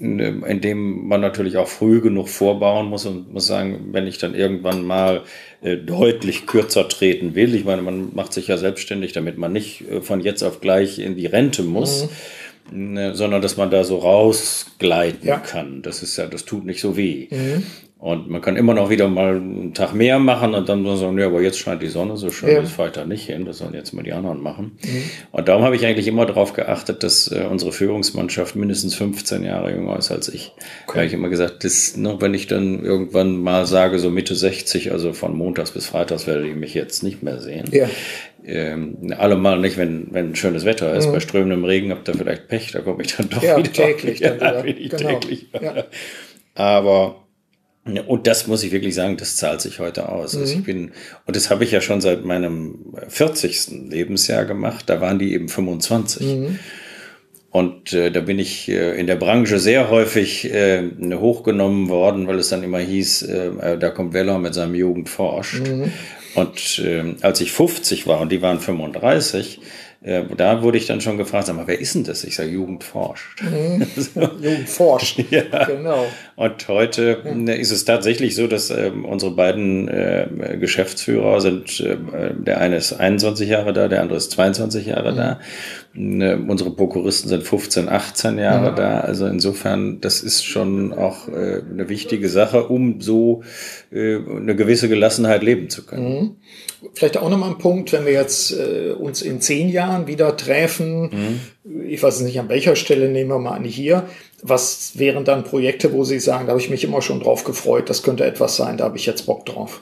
[0.00, 4.34] in dem man natürlich auch früh genug vorbauen muss und muss sagen, wenn ich dann
[4.34, 5.22] irgendwann mal
[5.60, 9.90] äh, deutlich kürzer treten will, ich meine, man macht sich ja selbstständig, damit man nicht
[9.90, 12.04] äh, von jetzt auf gleich in die Rente muss.
[12.04, 12.08] Mhm
[12.70, 15.38] Ne, sondern dass man da so rausgleiten ja.
[15.38, 15.82] kann.
[15.82, 17.28] Das ist ja, das tut nicht so weh.
[17.30, 17.64] Mhm.
[18.00, 21.26] Und man kann immer noch wieder mal einen Tag mehr machen und dann sagen, ja,
[21.26, 22.60] aber jetzt scheint die Sonne so schön, ja.
[22.60, 24.78] das fahre ich da nicht hin, das sollen jetzt mal die anderen machen.
[24.84, 25.02] Mhm.
[25.32, 29.72] Und darum habe ich eigentlich immer darauf geachtet, dass äh, unsere Führungsmannschaft mindestens 15 Jahre
[29.72, 30.52] jünger ist als ich.
[30.86, 30.92] Okay.
[30.92, 34.36] Da habe ich immer gesagt, das, ne, wenn ich dann irgendwann mal sage, so Mitte
[34.36, 37.64] 60, also von Montags bis Freitags werde ich mich jetzt nicht mehr sehen.
[37.72, 37.88] Ja.
[38.48, 41.06] Ähm, allemal nicht, wenn, wenn schönes Wetter ist.
[41.06, 41.12] Mhm.
[41.12, 43.72] Bei strömendem Regen habt ihr vielleicht Pech, da komme ich dann doch ja, wieder.
[43.72, 44.96] Täglich, ja, dann wieder.
[44.96, 45.18] Genau.
[45.18, 45.46] täglich.
[45.52, 45.84] Ja.
[46.54, 47.28] Aber
[48.06, 50.34] und das muss ich wirklich sagen, das zahlt sich heute aus.
[50.34, 50.40] Mhm.
[50.40, 50.92] Also ich bin,
[51.26, 53.88] und das habe ich ja schon seit meinem 40.
[53.90, 56.26] Lebensjahr gemacht, da waren die eben 25.
[56.26, 56.58] Mhm.
[57.50, 60.82] Und äh, da bin ich äh, in der Branche sehr häufig äh,
[61.14, 65.66] hochgenommen worden, weil es dann immer hieß, äh, da kommt Weller mit seinem Jugend forscht.
[65.66, 65.90] Mhm.
[66.38, 69.58] Und äh, als ich 50 war und die waren 35,
[70.00, 72.22] äh, da wurde ich dann schon gefragt, sag mal, wer ist denn das?
[72.22, 73.42] Ich sage, Jugend forscht.
[73.42, 73.84] Mhm.
[74.40, 75.64] Jugend forscht, ja.
[75.64, 76.06] genau.
[76.36, 77.52] Und heute ja.
[77.54, 81.96] ist es tatsächlich so, dass äh, unsere beiden äh, Geschäftsführer sind, äh,
[82.32, 85.16] der eine ist 21 Jahre da, der andere ist 22 Jahre mhm.
[85.16, 85.40] da.
[85.96, 88.76] Äh, unsere Prokuristen sind 15, 18 Jahre mhm.
[88.76, 89.00] da.
[89.00, 93.42] Also insofern, das ist schon auch äh, eine wichtige Sache, um so
[93.90, 96.36] eine gewisse Gelassenheit leben zu können.
[96.94, 101.40] Vielleicht auch nochmal ein Punkt, wenn wir jetzt äh, uns in zehn Jahren wieder treffen,
[101.64, 101.82] mhm.
[101.88, 104.08] ich weiß nicht an welcher Stelle, nehmen wir mal an hier,
[104.42, 107.90] was wären dann Projekte, wo Sie sagen, da habe ich mich immer schon drauf gefreut,
[107.90, 109.80] das könnte etwas sein, da habe ich jetzt Bock drauf?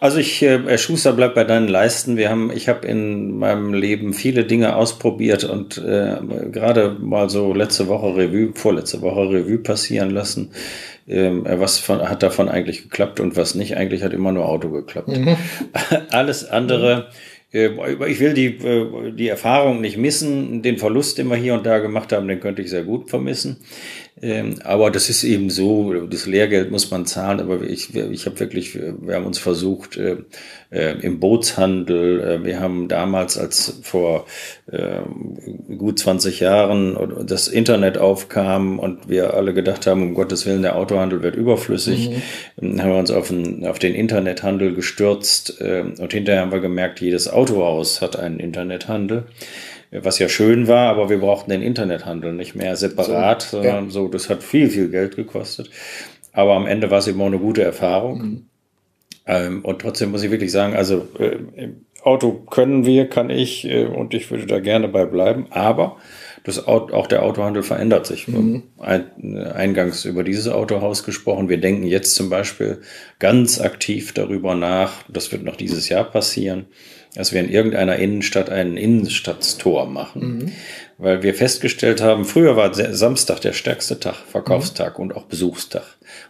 [0.00, 2.16] Also ich, äh, Herr Schuster, bleib bei deinen Leisten.
[2.16, 6.16] Wir haben, ich habe in meinem Leben viele Dinge ausprobiert und äh,
[6.50, 10.50] gerade mal so letzte Woche Revue, vorletzte Woche Revue passieren lassen.
[11.06, 13.76] Ähm, was von, hat davon eigentlich geklappt und was nicht?
[13.76, 15.08] Eigentlich hat immer nur Auto geklappt.
[15.08, 15.36] Mhm.
[16.10, 17.08] Alles andere.
[17.52, 17.70] Äh,
[18.08, 20.62] ich will die, äh, die Erfahrung nicht missen.
[20.62, 23.58] Den Verlust, den wir hier und da gemacht haben, den könnte ich sehr gut vermissen.
[24.24, 28.40] Ähm, aber das ist eben so, das Lehrgeld muss man zahlen, aber ich, ich habe
[28.40, 30.16] wirklich, wir haben uns versucht, äh,
[30.70, 34.24] äh, im Bootshandel, äh, wir haben damals, als vor
[34.72, 35.00] äh,
[35.76, 40.76] gut 20 Jahren das Internet aufkam und wir alle gedacht haben, um Gottes Willen, der
[40.76, 42.10] Autohandel wird überflüssig,
[42.58, 42.80] mhm.
[42.80, 47.02] haben wir uns auf den, auf den Internethandel gestürzt äh, und hinterher haben wir gemerkt,
[47.02, 49.24] jedes Autohaus hat einen Internethandel
[50.02, 53.90] was ja schön war, aber wir brauchten den Internethandel nicht mehr separat, so, sondern ja.
[53.90, 55.70] so, das hat viel, viel Geld gekostet.
[56.32, 58.18] Aber am Ende war es eben auch eine gute Erfahrung.
[58.18, 58.46] Mhm.
[59.26, 61.68] Ähm, und trotzdem muss ich wirklich sagen, also äh,
[62.02, 65.96] Auto können wir, kann ich äh, und ich würde da gerne bei bleiben, aber
[66.44, 68.28] das, auch der Autohandel verändert sich.
[68.28, 68.64] Mhm.
[68.78, 71.48] Ein, eingangs über dieses Autohaus gesprochen.
[71.48, 72.82] Wir denken jetzt zum Beispiel
[73.18, 76.66] ganz aktiv darüber nach, das wird noch dieses Jahr passieren,
[77.14, 80.20] dass wir in irgendeiner Innenstadt einen Innenstadtstor machen.
[80.20, 80.52] Mhm.
[80.98, 85.04] Weil wir festgestellt haben, früher war Samstag der stärkste Tag, Verkaufstag mhm.
[85.04, 85.82] und auch Besuchstag.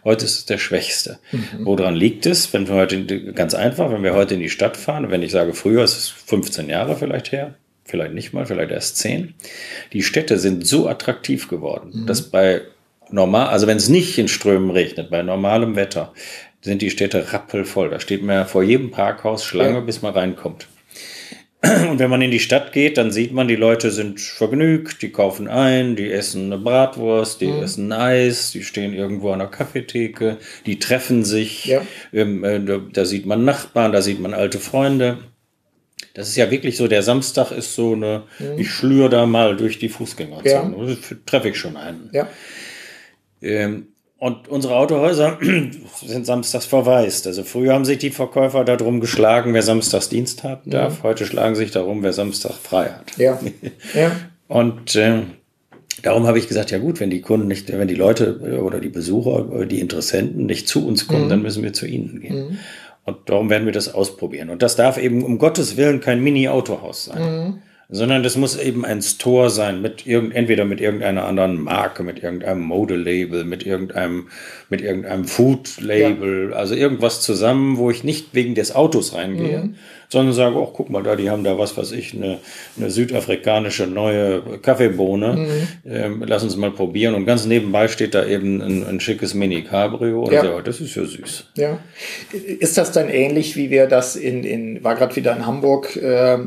[0.03, 1.19] Heute ist es der schwächste.
[1.31, 1.65] Mhm.
[1.65, 2.53] Woran liegt es?
[2.53, 5.53] Wenn wir heute, ganz einfach, wenn wir heute in die Stadt fahren, wenn ich sage
[5.53, 9.33] früher, ist es 15 Jahre vielleicht her, vielleicht nicht mal, vielleicht erst 10.
[9.93, 12.05] Die Städte sind so attraktiv geworden, mhm.
[12.07, 12.61] dass bei
[13.09, 16.13] normal, also wenn es nicht in Strömen regnet, bei normalem Wetter,
[16.61, 17.91] sind die Städte rappelvoll.
[17.91, 19.79] Da steht man vor jedem Parkhaus Schlange, ja.
[19.81, 20.67] bis man reinkommt.
[21.89, 25.11] Und wenn man in die Stadt geht, dann sieht man, die Leute sind vergnügt, die
[25.11, 27.63] kaufen ein, die essen eine Bratwurst, die mhm.
[27.63, 31.65] essen Eis, die stehen irgendwo an der Kaffeetheke, die treffen sich.
[31.65, 31.81] Ja.
[32.13, 35.19] Ähm, äh, da, da, sieht man Nachbarn, da sieht man alte Freunde.
[36.13, 38.59] Das ist ja wirklich so, der Samstag ist so eine, mhm.
[38.59, 40.87] ich schlür da mal durch die Fußgängerzone.
[40.87, 41.17] Ja.
[41.25, 42.09] Treffe ich schon einen.
[42.13, 42.27] Ja.
[43.41, 43.87] Ähm,
[44.25, 45.37] und unsere Autohäuser
[46.03, 47.27] sind samstags verwaist.
[47.27, 50.97] Also früher haben sich die Verkäufer darum geschlagen, wer samstags Dienst haben darf.
[50.97, 51.03] Ja.
[51.03, 53.15] Heute schlagen sich darum, wer Samstag frei hat.
[53.17, 53.39] Ja.
[53.93, 54.11] ja.
[54.47, 55.21] Und äh,
[56.01, 58.89] darum habe ich gesagt, ja gut, wenn die Kunden nicht, wenn die Leute oder die
[58.89, 61.29] Besucher, die Interessenten nicht zu uns kommen, mhm.
[61.29, 62.49] dann müssen wir zu ihnen gehen.
[62.49, 62.57] Mhm.
[63.03, 64.49] Und darum werden wir das ausprobieren.
[64.49, 67.61] Und das darf eben um Gottes Willen kein Mini-Autohaus sein.
[67.87, 72.23] Sondern das muss eben ein Store sein mit irgend, entweder mit irgendeiner anderen Marke, mit
[72.23, 74.29] irgendeinem Modelabel, mit irgendeinem,
[74.69, 76.55] mit irgendeinem Food-Label, ja.
[76.55, 79.75] also irgendwas zusammen, wo ich nicht wegen des Autos reingehe, mhm.
[80.09, 82.39] sondern sage, oh, guck mal da, die haben da was, was ich, eine,
[82.75, 85.67] eine südafrikanische neue Kaffeebohne, mhm.
[85.91, 90.23] ähm, lass uns mal probieren und ganz nebenbei steht da eben ein, ein schickes Mini-Cabrio
[90.23, 90.43] und ja.
[90.43, 91.51] so, das ist ja süß.
[91.57, 91.79] Ja.
[92.31, 96.33] Ist das dann ähnlich, wie wir das in, in war gerade wieder in Hamburg, äh,
[96.33, 96.37] äh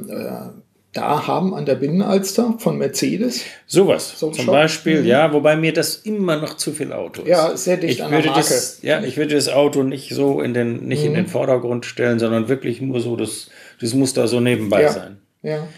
[0.92, 3.44] da haben an der Binnenalster von Mercedes.
[3.66, 4.18] Sowas.
[4.18, 4.55] So zum Shop.
[4.55, 5.07] Beispiel, mhm.
[5.07, 7.29] ja, wobei mir das immer noch zu viel Auto ist.
[7.29, 8.40] Ja, sehr dicht ich an der Marke.
[8.40, 11.09] Das, ja, ich würde das Auto nicht so in den, nicht mhm.
[11.09, 14.92] in den Vordergrund stellen, sondern wirklich nur so, das, das muss da so nebenbei ja.
[14.92, 15.18] sein.
[15.40, 15.68] Ja,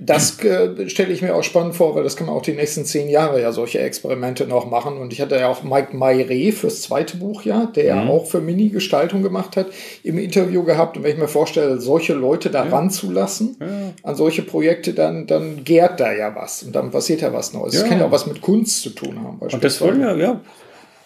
[0.00, 2.86] das äh, stelle ich mir auch spannend vor, weil das kann man auch die nächsten
[2.86, 4.96] zehn Jahre ja solche Experimente noch machen.
[4.96, 8.08] Und ich hatte ja auch Mike Mayre fürs zweite Buch ja, der mhm.
[8.08, 9.66] ja auch für Mini-Gestaltung gemacht hat,
[10.02, 10.96] im Interview gehabt.
[10.96, 12.70] Und wenn ich mir vorstelle, solche Leute da ja.
[12.70, 13.92] ranzulassen, ja.
[14.02, 17.74] an solche Projekte, dann, dann gärt da ja was und dann passiert ja was Neues.
[17.74, 17.80] Ja.
[17.80, 19.38] Das kann ja auch was mit Kunst zu tun haben.
[19.40, 20.40] Und das wollen wir, ja.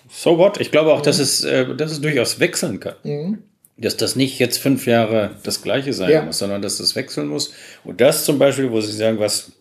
[0.08, 0.60] So what?
[0.60, 1.04] Ich glaube auch, mhm.
[1.04, 2.94] dass, es, äh, dass es durchaus wechseln kann.
[3.02, 3.49] Mhm
[3.80, 6.22] dass das nicht jetzt fünf Jahre das gleiche sein ja.
[6.22, 7.52] muss, sondern dass das wechseln muss.
[7.84, 9.52] Und das zum Beispiel, wo Sie sagen, was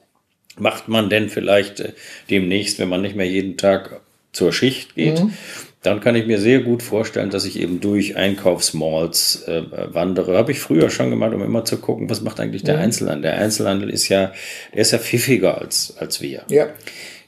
[0.58, 1.94] macht man denn vielleicht äh,
[2.30, 4.02] demnächst, wenn man nicht mehr jeden Tag
[4.34, 5.24] zur Schicht geht?
[5.24, 5.34] Mhm.
[5.82, 10.38] dann kann ich mir sehr gut vorstellen, dass ich eben durch Einkaufsmalls äh, wandere.
[10.38, 12.84] Habe ich früher schon gemacht, um immer zu gucken, was macht eigentlich der mhm.
[12.84, 13.32] Einzelhandel.
[13.32, 14.34] Der Einzelhandel ist ja,
[14.74, 16.44] der ist ja pfiffiger als, als wir.
[16.50, 16.68] Ja.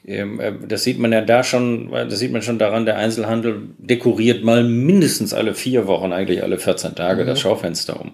[0.04, 3.68] Ähm, äh, das sieht man ja da schon, das sieht man schon daran, der Einzelhandel
[3.78, 7.26] dekoriert mal mindestens alle vier Wochen, eigentlich alle 14 Tage, mhm.
[7.28, 8.12] das Schaufenster um.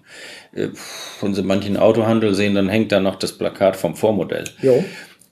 [0.55, 4.45] Äh, von so manchen Autohandel sehen, dann hängt da noch das Plakat vom Vormodell.
[4.61, 4.85] Jo.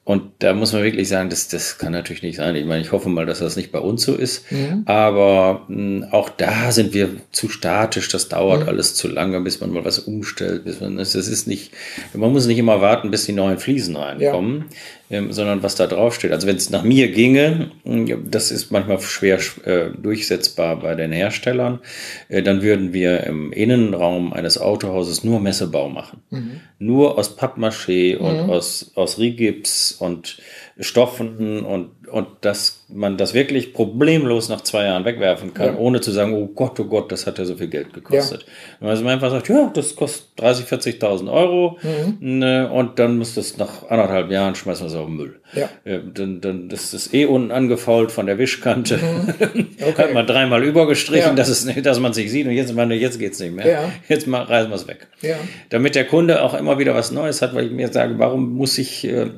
[0.04, 2.54] Und da muss man wirklich sagen, das, das kann natürlich nicht sein.
[2.54, 4.52] Ich meine, ich hoffe mal, dass das nicht bei uns so ist.
[4.52, 4.82] Mhm.
[4.84, 8.08] Aber mh, hm, auch da sind wir zu statisch.
[8.08, 8.68] Das dauert mhm.
[8.68, 10.64] alles zu lange, bis man mal was umstellt.
[10.64, 11.72] Bis man, das ist nicht,
[12.14, 14.66] man muss nicht immer warten, bis die neuen Fliesen reinkommen.
[14.70, 14.76] Ja
[15.08, 16.32] sondern was da drauf steht.
[16.32, 21.80] Also wenn es nach mir ginge, das ist manchmal schwer äh, durchsetzbar bei den Herstellern,
[22.28, 26.22] äh, dann würden wir im Innenraum eines Autohauses nur Messebau machen.
[26.30, 26.60] Mhm.
[26.78, 28.50] Nur aus Pappmaché und mhm.
[28.50, 30.38] aus, aus Rigips und
[30.78, 35.76] Stoffen und, und dass man das wirklich problemlos nach zwei Jahren wegwerfen kann, ja.
[35.78, 38.44] ohne zu sagen, oh Gott, oh Gott, das hat ja so viel Geld gekostet.
[38.80, 38.88] Ja.
[38.88, 42.16] Also man einfach sagt, ja, das kostet 30, 40.000 Euro mhm.
[42.20, 45.40] Ne, und dann muss das nach anderthalb Jahren schmeißen wir es auf den Müll.
[45.54, 45.70] Ja.
[46.12, 48.98] Dann, dann das ist eh unten angefault von der Wischkante.
[48.98, 49.66] Mhm.
[49.86, 50.04] Okay.
[50.04, 51.34] hat man dreimal übergestrichen, ja.
[51.34, 53.68] dass, es, dass man sich sieht und jetzt, meine, jetzt geht's nicht mehr.
[53.68, 53.92] Ja.
[54.08, 55.06] Jetzt mal, reißen wir es weg.
[55.20, 55.36] Ja.
[55.68, 58.78] Damit der Kunde auch immer wieder was Neues hat, weil ich mir sage, warum muss
[58.78, 59.30] ich äh,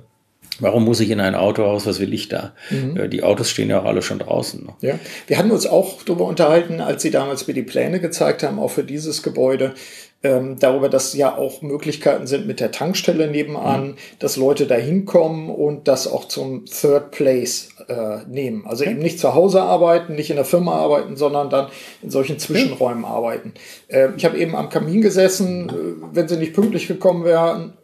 [0.61, 1.87] Warum muss ich in ein Autohaus?
[1.87, 2.53] Was will ich da?
[2.71, 2.97] Mhm.
[2.97, 4.69] Äh, die Autos stehen ja auch alle schon draußen.
[4.81, 8.59] Ja, wir hatten uns auch darüber unterhalten, als Sie damals mir die Pläne gezeigt haben,
[8.59, 9.75] auch für dieses Gebäude,
[10.23, 13.95] ähm, darüber, dass ja auch Möglichkeiten sind mit der Tankstelle nebenan, mhm.
[14.19, 18.67] dass Leute da hinkommen und das auch zum Third Place äh, nehmen.
[18.67, 21.69] Also eben nicht zu Hause arbeiten, nicht in der Firma arbeiten, sondern dann
[22.03, 23.55] in solchen Zwischenräumen arbeiten.
[23.87, 25.73] Äh, ich habe eben am Kamin gesessen, äh,
[26.13, 27.78] wenn sie nicht pünktlich gekommen wären,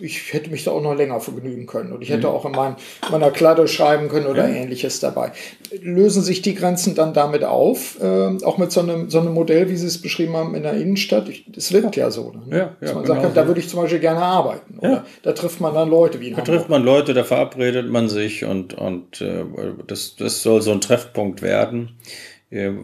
[0.00, 2.34] ich hätte mich da auch noch länger vergnügen können und ich hätte mhm.
[2.34, 2.76] auch in mein,
[3.10, 4.54] meiner Kladde schreiben können oder ja.
[4.54, 5.32] ähnliches dabei.
[5.80, 9.68] Lösen sich die Grenzen dann damit auf, äh, auch mit so einem, so einem Modell,
[9.68, 11.28] wie Sie es beschrieben haben, in der Innenstadt?
[11.56, 12.32] Es wirkt ja so.
[12.32, 12.56] Ne?
[12.56, 13.40] Ja, Dass man genau sagt, so.
[13.40, 14.78] da würde ich zum Beispiel gerne arbeiten.
[14.78, 16.56] Oder da trifft man dann Leute wie in Da Hamburg.
[16.56, 19.44] trifft man Leute, da verabredet man sich und, und äh,
[19.86, 21.96] das, das soll so ein Treffpunkt werden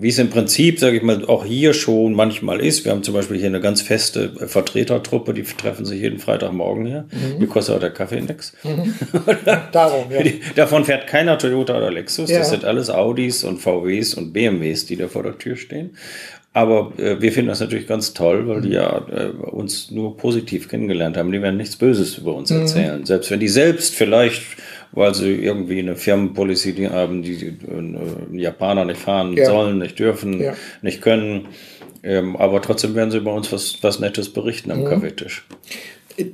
[0.01, 2.85] wie es im Prinzip, sage ich mal, auch hier schon manchmal ist.
[2.85, 7.05] Wir haben zum Beispiel hier eine ganz feste Vertretertruppe, die treffen sich jeden Freitagmorgen hier.
[7.11, 7.41] Mhm.
[7.41, 8.55] Die kostet auch der Kaffee-Index.
[8.63, 8.95] Mhm.
[9.73, 10.23] Darum, ja.
[10.57, 12.31] davon fährt keiner Toyota oder Lexus.
[12.31, 12.39] Ja.
[12.39, 15.97] Das sind alles Audis und VWs und BMWs, die da vor der Tür stehen.
[16.55, 18.75] Aber äh, wir finden das natürlich ganz toll, weil die mhm.
[18.75, 21.33] ja äh, uns nur positiv kennengelernt haben.
[21.33, 22.61] Die werden nichts Böses über uns mhm.
[22.61, 23.07] erzählen.
[23.07, 24.43] Selbst wenn die selbst vielleicht
[24.93, 29.47] weil sie irgendwie eine Firmenpolicy haben, die äh, Japaner nicht fahren ja.
[29.47, 30.55] sollen, nicht dürfen, ja.
[30.83, 31.49] nicht können.
[32.03, 34.87] Ähm, aber trotzdem werden sie bei uns was, was Nettes berichten am mhm.
[34.87, 35.47] Kaffeetisch.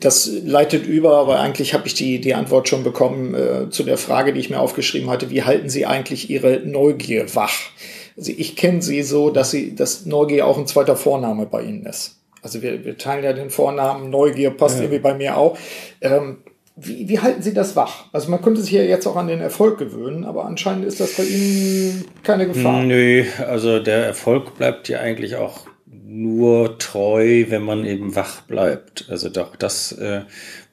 [0.01, 3.97] Das leitet über, aber eigentlich habe ich die, die Antwort schon bekommen äh, zu der
[3.97, 5.31] Frage, die ich mir aufgeschrieben hatte.
[5.31, 7.71] Wie halten Sie eigentlich Ihre Neugier wach?
[8.17, 11.87] Also ich kenne Sie so, dass Sie, dass Neugier auch ein zweiter Vorname bei Ihnen
[11.87, 12.17] ist.
[12.43, 14.85] Also wir, wir teilen ja den Vornamen Neugier, passt ja.
[14.85, 15.57] irgendwie bei mir auch.
[16.01, 16.39] Ähm,
[16.81, 18.05] wie, wie halten Sie das wach?
[18.13, 21.15] Also man könnte sich ja jetzt auch an den Erfolg gewöhnen, aber anscheinend ist das
[21.15, 22.83] bei Ihnen keine Gefahr.
[22.83, 29.07] Nö, also der Erfolg bleibt ja eigentlich auch nur treu, wenn man eben wach bleibt.
[29.11, 30.23] Also doch, das äh,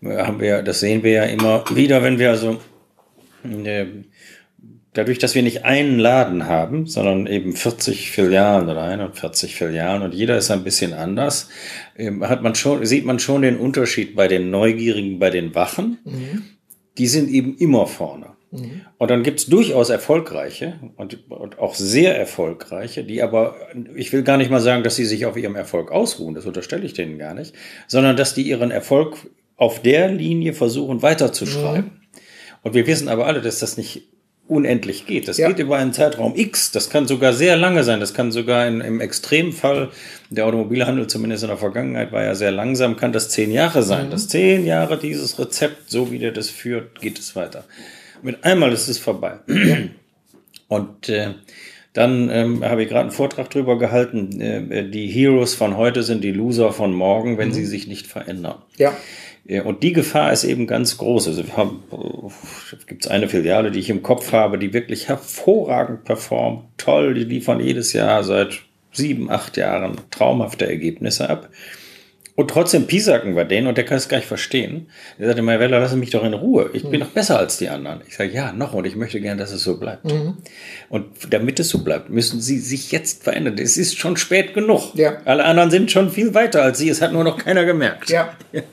[0.03, 2.57] haben wir, das sehen wir ja immer wieder, wenn wir also
[3.43, 3.85] äh,
[4.95, 10.13] dadurch, dass wir nicht einen Laden haben, sondern eben 40 Filialen oder 41 Filialen und
[10.13, 11.49] jeder ist ein bisschen anders,
[11.97, 15.99] ähm, hat man schon, sieht man schon den Unterschied bei den Neugierigen, bei den Wachen.
[16.05, 16.43] Mhm.
[16.97, 18.36] Die sind eben immer vorne.
[18.51, 18.81] Mhm.
[18.97, 23.58] Und dann gibt's durchaus erfolgreiche und, und, auch sehr erfolgreiche, die aber,
[23.95, 26.86] ich will gar nicht mal sagen, dass sie sich auf ihrem Erfolg ausruhen, das unterstelle
[26.86, 27.53] ich denen gar nicht,
[27.88, 31.91] sondern dass die ihren Erfolg auf der Linie versuchen weiterzuschreiben.
[31.91, 32.21] Mhm.
[32.63, 34.08] Und wir wissen aber alle, dass das nicht
[34.47, 35.27] unendlich geht.
[35.27, 35.47] Das ja.
[35.47, 36.71] geht über einen Zeitraum X.
[36.71, 37.99] Das kann sogar sehr lange sein.
[37.99, 39.89] Das kann sogar in, im Extremfall,
[40.29, 44.08] der Automobilhandel zumindest in der Vergangenheit war ja sehr langsam, kann das zehn Jahre sein.
[44.08, 44.12] Mhm.
[44.12, 47.63] Das zehn Jahre dieses Rezept, so wie der das führt, geht es weiter.
[48.21, 49.39] Mit einmal ist es vorbei.
[50.67, 51.34] Und äh,
[51.93, 54.41] dann ähm, habe ich gerade einen Vortrag drüber gehalten.
[54.41, 57.53] Äh, die Heroes von heute sind die Loser von morgen, wenn mhm.
[57.53, 58.58] sie sich nicht verändern.
[58.77, 58.95] Ja.
[59.63, 61.27] Und die Gefahr ist eben ganz groß.
[61.27, 65.08] Also wir haben, äh, gibt es eine Filiale, die ich im Kopf habe, die wirklich
[65.08, 71.49] hervorragend performt, toll, die liefern jedes Jahr seit sieben, acht Jahren traumhafte Ergebnisse ab.
[72.38, 74.88] Und trotzdem piesacken wir den und der kann es gar nicht verstehen.
[75.17, 76.69] Der sagt immer, Weller, lass mich doch in Ruhe.
[76.74, 76.89] Ich mhm.
[76.89, 78.02] bin doch besser als die anderen.
[78.10, 80.04] Ich sage, ja, noch und ich möchte gern, dass es so bleibt.
[80.04, 80.36] Mhm.
[80.89, 83.56] Und damit es so bleibt, müssen Sie sich jetzt verändern.
[83.58, 84.95] Es ist schon spät genug.
[84.95, 85.21] Ja.
[85.24, 86.89] Alle anderen sind schon viel weiter als Sie.
[86.89, 88.10] Es hat nur noch keiner gemerkt.
[88.10, 88.36] Ja.
[88.52, 88.63] ja.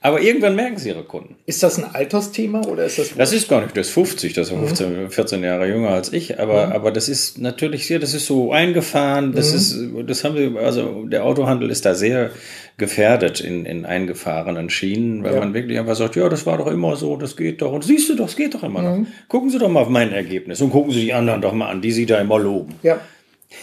[0.00, 1.36] Aber irgendwann merken Sie Ihre Kunden.
[1.44, 3.14] Ist das ein Altersthema oder ist das?
[3.14, 3.76] Das ist gar nicht.
[3.76, 4.32] Das ist 50.
[4.32, 6.40] Das ist 15, 14 Jahre jünger als ich.
[6.40, 6.72] Aber, mhm.
[6.72, 9.34] aber das ist natürlich sehr, das ist so eingefahren.
[9.34, 9.56] Das mhm.
[9.98, 12.30] ist, das haben wir, also der Autohandel ist da sehr
[12.78, 15.40] gefährdet in, in eingefahrenen Schienen, weil ja.
[15.40, 17.72] man wirklich einfach sagt, ja, das war doch immer so, das geht doch.
[17.72, 19.02] Und siehst du doch, es geht doch immer mhm.
[19.02, 19.08] noch.
[19.28, 21.82] Gucken Sie doch mal auf mein Ergebnis und gucken Sie die anderen doch mal an,
[21.82, 22.76] die Sie da immer loben.
[22.82, 23.00] Ja.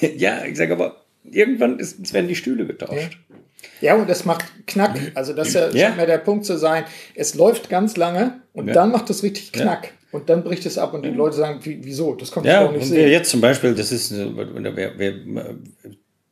[0.17, 3.17] ja, ich sage aber, irgendwann ist, werden die Stühle getauscht.
[3.79, 3.93] Ja.
[3.93, 4.99] ja und das macht Knack.
[5.15, 5.87] Also das ja, ja.
[5.87, 6.83] scheint mir der Punkt zu sein.
[7.15, 8.73] Es läuft ganz lange und ja.
[8.73, 9.93] dann macht es richtig Knack.
[10.11, 12.15] Und dann bricht es ab und die Leute sagen, wieso?
[12.15, 13.09] Das kommt ja, doch nicht sehen.
[13.09, 15.13] Jetzt zum Beispiel, das ist, wer, wer,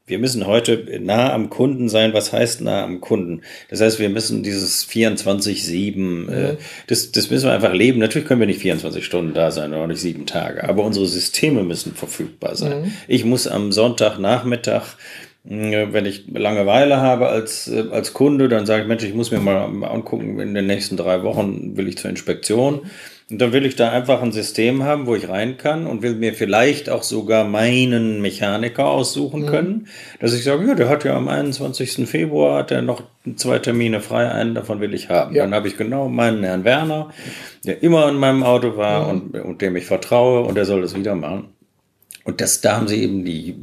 [0.05, 2.13] wir müssen heute nah am Kunden sein.
[2.13, 3.41] Was heißt nah am Kunden?
[3.69, 6.29] Das heißt, wir müssen dieses 24-7, mhm.
[6.29, 7.99] äh, das, das müssen wir einfach leben.
[7.99, 11.63] Natürlich können wir nicht 24 Stunden da sein oder nicht sieben Tage, aber unsere Systeme
[11.63, 12.81] müssen verfügbar sein.
[12.81, 12.93] Mhm.
[13.07, 18.83] Ich muss am Sonntagnachmittag äh, wenn ich Langeweile habe als, äh, als Kunde, dann sage
[18.83, 22.09] ich, Mensch, ich muss mir mal angucken, in den nächsten drei Wochen will ich zur
[22.09, 22.83] Inspektion.
[23.29, 26.15] Und dann will ich da einfach ein System haben, wo ich rein kann und will
[26.15, 29.47] mir vielleicht auch sogar meinen Mechaniker aussuchen mhm.
[29.47, 29.87] können,
[30.19, 32.07] dass ich sage, ja, der hat ja am 21.
[32.07, 33.03] Februar hat er noch
[33.35, 35.35] zwei Termine frei, einen davon will ich haben.
[35.35, 35.43] Ja.
[35.43, 37.09] Dann habe ich genau meinen Herrn Werner,
[37.65, 39.21] der immer in meinem Auto war mhm.
[39.33, 41.49] und, und dem ich vertraue und der soll das wieder machen.
[42.25, 43.55] Und das, da haben sie eben die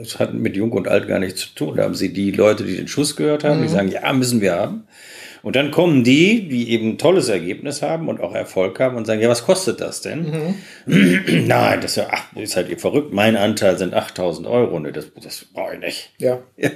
[0.00, 1.76] das hat mit Jung und Alt gar nichts zu tun.
[1.76, 3.62] Da haben sie die Leute, die den Schuss gehört haben, mhm.
[3.62, 4.86] die sagen, ja, müssen wir haben.
[5.42, 9.04] Und dann kommen die, die eben ein tolles Ergebnis haben und auch Erfolg haben und
[9.04, 10.54] sagen, ja, was kostet das denn?
[10.86, 11.44] Mhm.
[11.46, 13.12] Nein, das ist ja, ach, ist halt ihr verrückt.
[13.12, 14.80] Mein Anteil sind 8000 Euro.
[14.80, 16.12] Ne, das, das brauche ich nicht.
[16.18, 16.40] Ja.
[16.56, 16.70] ja.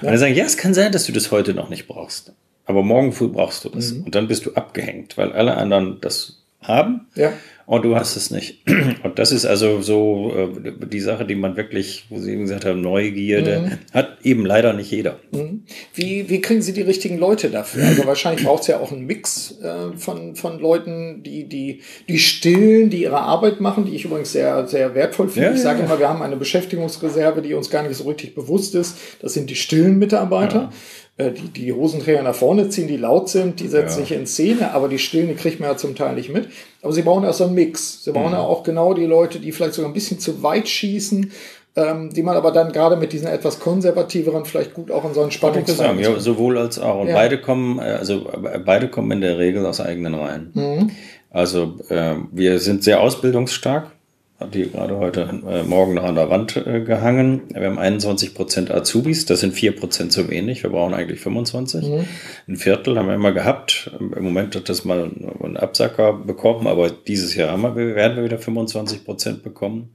[0.00, 2.32] Und dann sagen, ja, es kann sein, dass du das heute noch nicht brauchst.
[2.64, 3.92] Aber morgen früh brauchst du das.
[3.92, 4.04] Mhm.
[4.04, 7.08] Und dann bist du abgehängt, weil alle anderen das haben.
[7.16, 7.32] Ja
[7.66, 8.62] und du hast es nicht.
[9.02, 12.64] Und das ist also so äh, die Sache, die man wirklich, wo Sie eben gesagt
[12.64, 13.94] haben, Neugierde, mhm.
[13.94, 15.18] hat eben leider nicht jeder.
[15.32, 15.64] Mhm.
[15.94, 17.84] Wie, wie kriegen Sie die richtigen Leute dafür?
[17.84, 22.18] Also wahrscheinlich braucht es ja auch einen Mix äh, von, von Leuten, die, die, die
[22.18, 25.48] stillen, die ihre Arbeit machen, die ich übrigens sehr, sehr wertvoll finde.
[25.48, 25.86] Ja, ich sage ja.
[25.86, 28.96] immer, wir haben eine Beschäftigungsreserve, die uns gar nicht so richtig bewusst ist.
[29.20, 30.70] Das sind die stillen Mitarbeiter.
[30.70, 30.72] Ja.
[31.18, 34.06] Äh, die, die Hosenträger nach vorne ziehen, die laut sind, die setzen ja.
[34.06, 36.48] sich in Szene, aber die Stillen, die kriegt man ja zum Teil nicht mit.
[36.80, 38.02] Aber sie brauchen ja so einen Mix.
[38.04, 38.34] Sie brauchen mhm.
[38.34, 41.30] ja auch genau die Leute, die vielleicht sogar ein bisschen zu weit schießen,
[41.76, 45.20] ähm, die man aber dann gerade mit diesen etwas konservativeren vielleicht gut auch in so
[45.20, 46.00] einen Spannungsfeld.
[46.00, 47.02] Ja, sowohl als auch.
[47.02, 47.14] Und ja.
[47.14, 50.50] beide kommen, äh, also äh, beide kommen in der Regel aus eigenen Reihen.
[50.54, 50.90] Mhm.
[51.30, 53.90] Also äh, wir sind sehr ausbildungsstark
[54.42, 57.42] habe die gerade heute äh, Morgen noch an der Wand äh, gehangen.
[57.54, 60.62] Wir haben 21 Prozent Azubis, das sind 4 Prozent zu wenig.
[60.62, 61.84] Wir brauchen eigentlich 25.
[61.84, 62.04] Mhm.
[62.48, 63.90] Ein Viertel haben wir immer gehabt.
[63.98, 65.10] Im Moment hat das mal
[65.42, 69.94] einen Absacker bekommen, aber dieses Jahr haben wir, werden wir wieder 25 Prozent bekommen.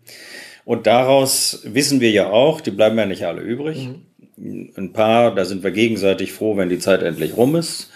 [0.63, 3.89] Und daraus wissen wir ja auch, die bleiben ja nicht alle übrig.
[4.37, 4.69] Mhm.
[4.77, 7.89] Ein paar, da sind wir gegenseitig froh, wenn die Zeit endlich rum ist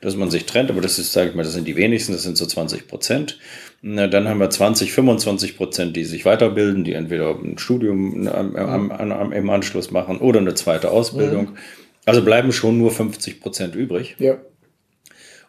[0.00, 2.22] dass man sich trennt, aber das ist, sage ich mal, das sind die wenigsten, das
[2.22, 3.38] sind so 20 Prozent.
[3.82, 8.90] Dann haben wir 20, 25 Prozent, die sich weiterbilden, die entweder ein Studium am, am,
[8.90, 11.50] am, im Anschluss machen oder eine zweite Ausbildung.
[11.50, 11.56] Mhm.
[12.04, 14.16] Also bleiben schon nur 50 Prozent übrig.
[14.18, 14.38] Ja.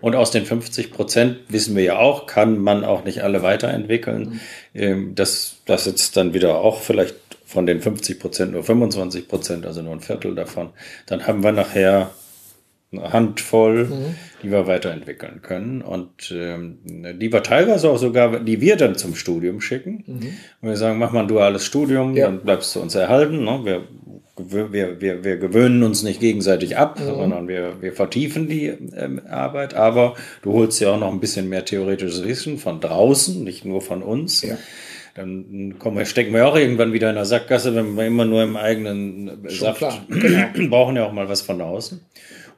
[0.02, 4.40] Und aus den 50 Prozent wissen wir ja auch, kann man auch nicht alle weiterentwickeln.
[4.74, 5.16] Mhm.
[5.16, 9.82] Das, das jetzt dann wieder auch vielleicht von den 50 Prozent nur 25 Prozent, also
[9.82, 10.70] nur ein Viertel davon.
[11.08, 12.12] Dann haben wir nachher
[12.91, 14.15] eine Handvoll, mhm.
[14.41, 16.80] die wir weiterentwickeln können und ähm,
[17.19, 20.04] die wir teilweise auch sogar, die wir dann zum Studium schicken.
[20.08, 20.34] Mhm.
[20.62, 22.25] Und wir sagen, mach mal ein duales Studium, ja.
[22.25, 23.43] dann bleibst du uns erhalten.
[23.43, 23.62] Ne?
[23.63, 27.06] Wir, wir, wir, wir gewöhnen uns nicht gegenseitig ab, mhm.
[27.06, 31.47] sondern wir, wir vertiefen die ähm, Arbeit, aber du holst ja auch noch ein bisschen
[31.47, 34.41] mehr theoretisches Wissen von draußen, nicht nur von uns.
[34.41, 34.58] Ja.
[35.13, 38.41] Dann kommen wir, stecken wir auch irgendwann wieder in der Sackgasse, wenn wir immer nur
[38.41, 40.45] im eigenen Schon Saft genau.
[40.69, 41.99] brauchen ja auch mal was von außen.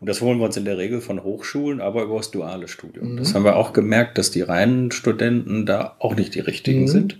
[0.01, 3.13] Und das holen wir uns in der Regel von Hochschulen, aber über das duale Studium.
[3.13, 3.17] Mhm.
[3.17, 6.87] Das haben wir auch gemerkt, dass die reinen Studenten da auch nicht die richtigen mhm.
[6.87, 7.17] sind,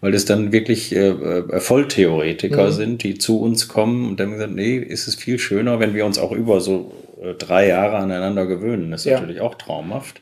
[0.00, 2.72] weil das dann wirklich äh, äh, Volltheoretiker mhm.
[2.72, 6.04] sind, die zu uns kommen und dann gesagt, nee, ist es viel schöner, wenn wir
[6.04, 8.90] uns auch über so äh, drei Jahre aneinander gewöhnen.
[8.90, 9.20] Das ist ja.
[9.20, 10.20] natürlich auch traumhaft.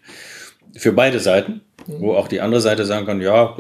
[0.77, 2.01] Für beide Seiten, mhm.
[2.01, 3.57] wo auch die andere Seite sagen kann, ja,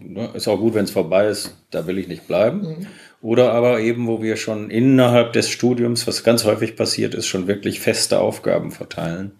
[0.00, 2.86] ne, ist auch gut, wenn es vorbei ist, da will ich nicht bleiben.
[3.22, 7.46] Oder aber eben, wo wir schon innerhalb des Studiums, was ganz häufig passiert ist, schon
[7.46, 9.30] wirklich feste Aufgaben verteilen.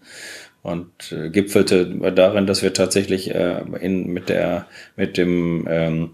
[0.61, 6.11] Und äh, gipfelte darin, dass wir tatsächlich äh, in, mit, der, mit dem ähm,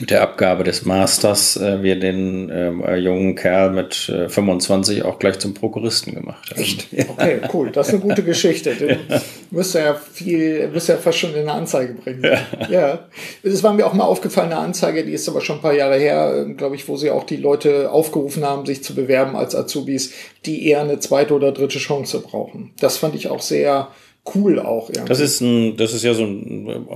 [0.00, 5.18] mit der Abgabe des Masters äh, wir den äh, jungen Kerl mit äh, 25 auch
[5.18, 6.60] gleich zum Prokuristen gemacht haben.
[6.60, 6.86] Echt?
[7.08, 7.70] Okay, cool.
[7.72, 8.74] Das ist eine gute Geschichte.
[8.74, 9.20] Den ja.
[9.50, 12.22] müsste ja viel, müsste ja fast schon in eine Anzeige bringen.
[12.22, 12.68] Ja.
[12.70, 12.98] ja.
[13.42, 15.96] Es war mir auch mal aufgefallen, eine Anzeige, die ist aber schon ein paar Jahre
[15.96, 19.56] her, äh, glaube ich, wo sie auch die Leute aufgerufen haben, sich zu bewerben als
[19.56, 20.12] Azubis,
[20.46, 22.72] die eher eine zweite oder dritte Chance brauchen.
[22.78, 23.88] Das fand ich auch sehr,
[24.34, 24.90] cool auch.
[24.90, 25.08] Irgendwie.
[25.08, 26.86] Das ist ein, das ist ja so ein,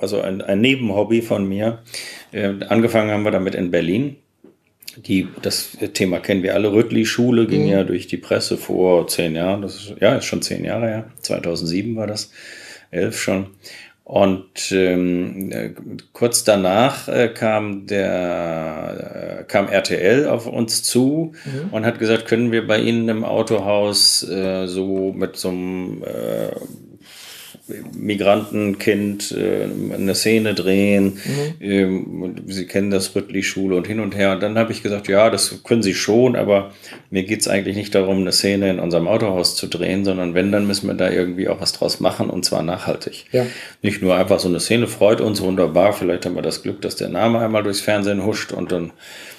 [0.00, 1.80] also ein, ein Nebenhobby von mir.
[2.32, 4.16] Äh, angefangen haben wir damit in Berlin.
[4.96, 6.72] Die, das Thema kennen wir alle.
[6.72, 7.68] Rüttli-Schule ging mhm.
[7.68, 9.62] ja durch die Presse vor zehn Jahren.
[9.62, 11.10] Das ist, ja, ist schon zehn Jahre her.
[11.20, 12.30] 2007 war das.
[12.90, 13.48] Elf schon.
[14.08, 15.76] Und ähm,
[16.14, 21.68] kurz danach äh, kam der äh, kam RTL auf uns zu mhm.
[21.72, 26.52] und hat gesagt, können wir bei Ihnen im Autohaus äh, so mit so einem äh,
[27.96, 31.18] Migrantenkind äh, eine Szene drehen.
[31.24, 31.54] Mhm.
[31.60, 34.32] Ähm, Sie kennen das Rüttli-Schule und hin und her.
[34.32, 36.72] Und dann habe ich gesagt, ja, das können Sie schon, aber
[37.10, 40.52] mir geht es eigentlich nicht darum, eine Szene in unserem Autohaus zu drehen, sondern wenn,
[40.52, 43.26] dann müssen wir da irgendwie auch was draus machen und zwar nachhaltig.
[43.32, 43.46] Ja.
[43.82, 45.92] Nicht nur einfach so eine Szene freut uns wunderbar.
[45.92, 48.92] Vielleicht haben wir das Glück, dass der Name einmal durchs Fernsehen huscht und dann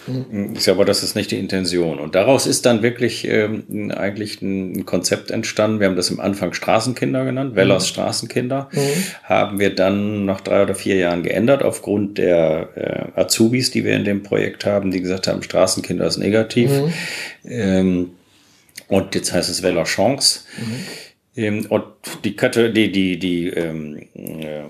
[0.07, 0.55] Mhm.
[0.55, 1.99] Ist aber das ist nicht die Intention.
[1.99, 5.79] Und daraus ist dann wirklich ähm, eigentlich ein Konzept entstanden.
[5.79, 7.87] Wir haben das im Anfang Straßenkinder genannt, Wellers mhm.
[7.87, 8.69] Straßenkinder.
[8.71, 8.79] Mhm.
[9.23, 13.95] Haben wir dann nach drei oder vier Jahren geändert aufgrund der äh, Azubis, die wir
[13.95, 16.71] in dem Projekt haben, die gesagt haben, Straßenkinder ist negativ.
[16.71, 16.93] Mhm.
[17.45, 18.09] Ähm,
[18.87, 20.41] und jetzt heißt es Weller Chance.
[20.57, 20.75] Mhm.
[21.35, 21.83] Ähm, und
[22.23, 24.63] die, die, die, die ähm, äh,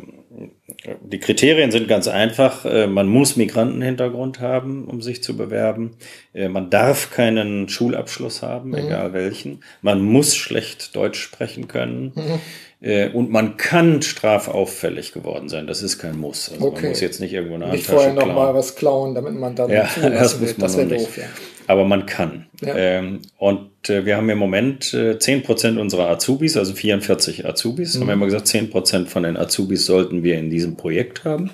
[1.01, 2.65] die Kriterien sind ganz einfach.
[2.65, 5.91] Äh, man muss Migrantenhintergrund haben, um sich zu bewerben.
[6.33, 8.75] Äh, man darf keinen Schulabschluss haben, mhm.
[8.75, 9.63] egal welchen.
[9.81, 12.13] Man muss schlecht Deutsch sprechen können.
[12.15, 12.39] Mhm.
[12.81, 15.67] Äh, und man kann strafauffällig geworden sein.
[15.67, 16.49] Das ist kein Muss.
[16.51, 16.81] Also okay.
[16.83, 19.55] man muss jetzt nicht irgendwo eine Handtasche Nicht vorher noch mal was klauen, damit man
[19.55, 21.25] dann ja, das man das wäre doof, ja
[21.69, 22.47] aber man kann.
[22.61, 22.75] Ja.
[22.75, 27.99] Ähm, und äh, wir haben im Moment äh, 10% unserer Azubis, also 44 Azubis, mhm.
[27.99, 31.51] haben wir immer gesagt, 10% von den Azubis sollten wir in diesem Projekt haben.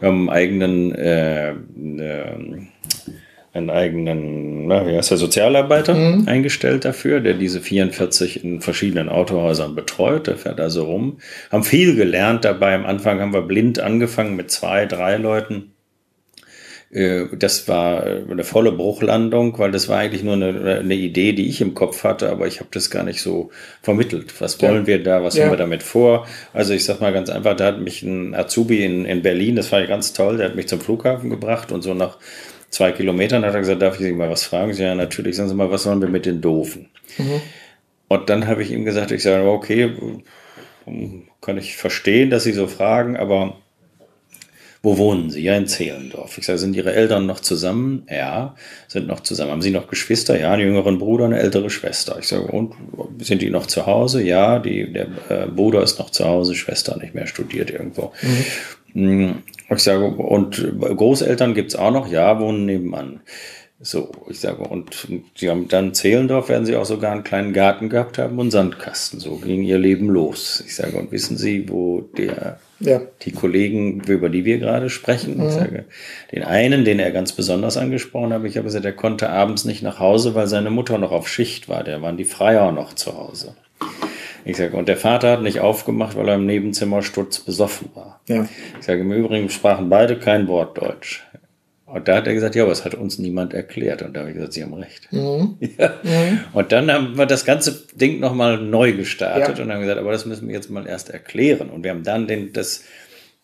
[0.00, 1.56] Wir haben einen eigenen, äh, äh,
[3.54, 6.26] einen eigenen, na, wie heißt der, Sozialarbeiter mhm.
[6.26, 10.26] eingestellt dafür, der diese 44 in verschiedenen Autohäusern betreut.
[10.26, 11.18] Der fährt also rum.
[11.52, 12.74] Haben viel gelernt dabei.
[12.74, 15.70] Am Anfang haben wir blind angefangen mit zwei, drei Leuten
[16.90, 21.48] äh, das war eine volle Bruchlandung, weil das war eigentlich nur eine, eine Idee, die
[21.48, 23.50] ich im Kopf hatte, aber ich habe das gar nicht so
[23.82, 24.40] vermittelt.
[24.40, 24.86] Was wollen ja.
[24.86, 25.44] wir da, was ja.
[25.44, 26.26] haben wir damit vor?
[26.52, 29.72] Also ich sag mal ganz einfach, da hat mich ein Azubi in, in Berlin, das
[29.72, 32.18] war ganz toll, der hat mich zum Flughafen gebracht und so nach
[32.74, 34.72] zwei Kilometern hat er gesagt, darf ich Sie mal was fragen?
[34.72, 36.90] Ich, ja, natürlich, sagen Sie mal, was sollen wir mit den Doofen?
[37.18, 37.40] Mhm.
[38.08, 39.92] Und dann habe ich ihm gesagt, ich sage, okay,
[41.40, 43.56] kann ich verstehen, dass Sie so fragen, aber
[44.84, 45.40] wo wohnen Sie?
[45.40, 46.36] Ja, in Zehlendorf.
[46.36, 48.06] Ich sage, sind Ihre Eltern noch zusammen?
[48.10, 48.54] Ja,
[48.86, 49.50] sind noch zusammen.
[49.50, 50.38] Haben Sie noch Geschwister?
[50.38, 52.16] Ja, einen jüngeren Bruder, eine ältere Schwester.
[52.20, 52.74] Ich sage, und
[53.20, 54.22] sind die noch zu Hause?
[54.22, 58.12] Ja, die, der äh, Bruder ist noch zu Hause, Schwester nicht mehr, studiert irgendwo.
[58.92, 59.42] Mhm.
[59.70, 62.06] Ich sage, und Großeltern gibt's auch noch?
[62.12, 63.20] Ja, wohnen nebenan.
[63.80, 67.88] So, ich sage, und sie haben dann Zehlendorf, werden sie auch sogar einen kleinen Garten
[67.88, 69.18] gehabt haben und Sandkasten.
[69.18, 70.62] So ging ihr Leben los.
[70.66, 73.00] Ich sage, und wissen Sie, wo der ja.
[73.22, 75.38] die Kollegen, über die wir gerade sprechen.
[75.38, 75.48] Mhm.
[75.48, 75.84] Ich sage,
[76.32, 79.82] den einen, den er ganz besonders angesprochen hat, ich habe gesagt, er konnte abends nicht
[79.82, 81.84] nach Hause, weil seine Mutter noch auf Schicht war.
[81.84, 83.54] Der waren die Freier noch zu Hause.
[84.44, 88.20] Ich sage, und der Vater hat nicht aufgemacht, weil er im Nebenzimmer stutz besoffen war.
[88.28, 88.46] Ja.
[88.78, 91.24] Ich sage, im Übrigen sprachen beide kein Wort Deutsch.
[91.94, 94.02] Und da hat er gesagt, ja, aber es hat uns niemand erklärt.
[94.02, 95.12] Und da habe ich gesagt, Sie haben recht.
[95.12, 95.58] Mhm.
[95.78, 95.94] Ja.
[96.02, 96.40] Mhm.
[96.52, 99.64] Und dann haben wir das ganze Ding nochmal neu gestartet ja.
[99.64, 101.70] und haben gesagt, aber das müssen wir jetzt mal erst erklären.
[101.70, 102.82] Und wir haben dann den, das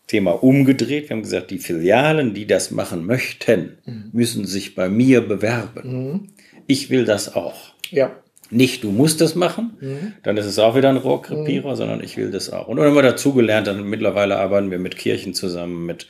[0.09, 1.09] Thema umgedreht.
[1.09, 4.11] Wir haben gesagt, die Filialen, die das machen möchten, mhm.
[4.13, 5.83] müssen sich bei mir bewerben.
[5.85, 6.29] Mhm.
[6.67, 7.75] Ich will das auch.
[7.91, 8.17] Ja
[8.51, 10.13] nicht, du musst das machen, mhm.
[10.23, 11.77] dann ist es auch wieder ein Rohrkrepierer, mhm.
[11.77, 12.69] sondern ich will das auch.
[12.69, 16.07] Und dann haben wir dazugelernt, dann mittlerweile arbeiten wir mit Kirchen zusammen, mit,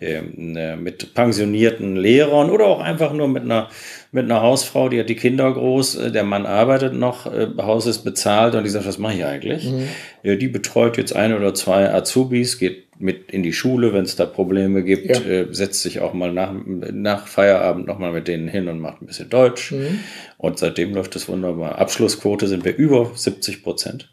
[0.00, 3.68] ähm, äh, mit pensionierten Lehrern oder auch einfach nur mit einer,
[4.10, 7.86] mit einer Hausfrau, die hat die Kinder groß, äh, der Mann arbeitet noch, äh, Haus
[7.86, 9.70] ist bezahlt und die sagt, was mache ich eigentlich?
[9.70, 9.88] Mhm.
[10.22, 14.16] Äh, die betreut jetzt ein oder zwei Azubis, geht mit in die Schule, wenn es
[14.16, 15.20] da Probleme gibt, ja.
[15.20, 19.06] äh, setzt sich auch mal nach, nach Feierabend nochmal mit denen hin und macht ein
[19.06, 19.72] bisschen Deutsch.
[19.72, 20.00] Mhm.
[20.38, 21.78] Und seitdem läuft es wunderbar.
[21.78, 24.10] Abschlussquote sind wir über 70 Prozent.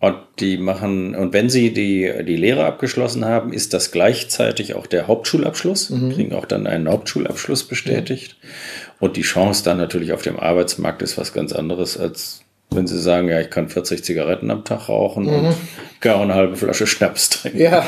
[0.00, 4.86] Und die machen, und wenn sie die, die Lehre abgeschlossen haben, ist das gleichzeitig auch
[4.86, 6.12] der Hauptschulabschluss, mhm.
[6.12, 8.36] kriegen auch dann einen Hauptschulabschluss bestätigt.
[8.40, 8.48] Mhm.
[9.00, 12.43] Und die Chance dann natürlich auf dem Arbeitsmarkt ist was ganz anderes als
[12.74, 15.46] wenn sie sagen, ja, ich kann 40 Zigaretten am Tag rauchen mhm.
[15.46, 15.56] und
[16.06, 17.58] auch eine halbe Flasche Schnaps trinken.
[17.64, 17.84] Ja,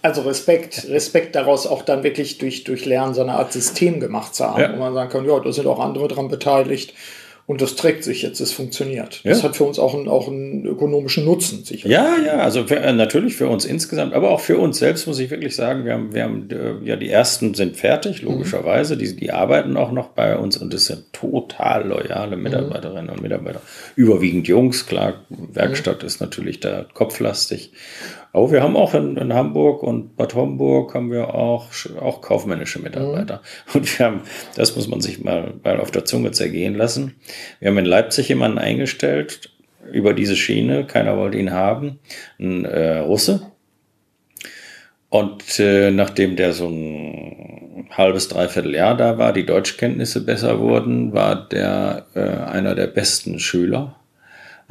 [0.00, 4.34] also Respekt, Respekt daraus auch dann wirklich durch, durch Lernen so eine Art System gemacht
[4.34, 4.72] zu haben, ja.
[4.72, 6.94] wo man sagen kann, ja, da sind auch andere dran beteiligt.
[7.44, 9.20] Und das trägt sich jetzt, es funktioniert.
[9.24, 9.30] Ja.
[9.30, 11.88] Das hat für uns auch einen, auch einen ökonomischen Nutzen, sicher.
[11.88, 15.18] Ja, ja, also für, äh, natürlich für uns insgesamt, aber auch für uns selbst muss
[15.18, 18.94] ich wirklich sagen, wir haben, wir haben äh, ja, die ersten sind fertig, logischerweise.
[18.94, 18.98] Mhm.
[19.00, 22.44] Die, die arbeiten auch noch bei uns und es sind total loyale mhm.
[22.44, 23.12] Mitarbeiterinnen mhm.
[23.12, 23.60] und Mitarbeiter.
[23.96, 26.06] Überwiegend Jungs, klar, Werkstatt mhm.
[26.06, 27.72] ist natürlich da kopflastig.
[28.32, 31.68] Aber wir haben auch in, in, Hamburg und Bad Homburg haben wir auch,
[32.00, 33.42] auch kaufmännische Mitarbeiter.
[33.66, 33.74] Mhm.
[33.74, 34.20] Und wir haben,
[34.56, 37.14] das muss man sich mal, mal auf der Zunge zergehen lassen.
[37.60, 39.50] Wir haben in Leipzig jemanden eingestellt
[39.90, 41.98] über diese Schiene, keiner wollte ihn haben,
[42.38, 43.52] ein äh, Russe.
[45.10, 51.12] Und äh, nachdem der so ein halbes, dreiviertel Jahr da war, die Deutschkenntnisse besser wurden,
[51.12, 53.96] war der äh, einer der besten Schüler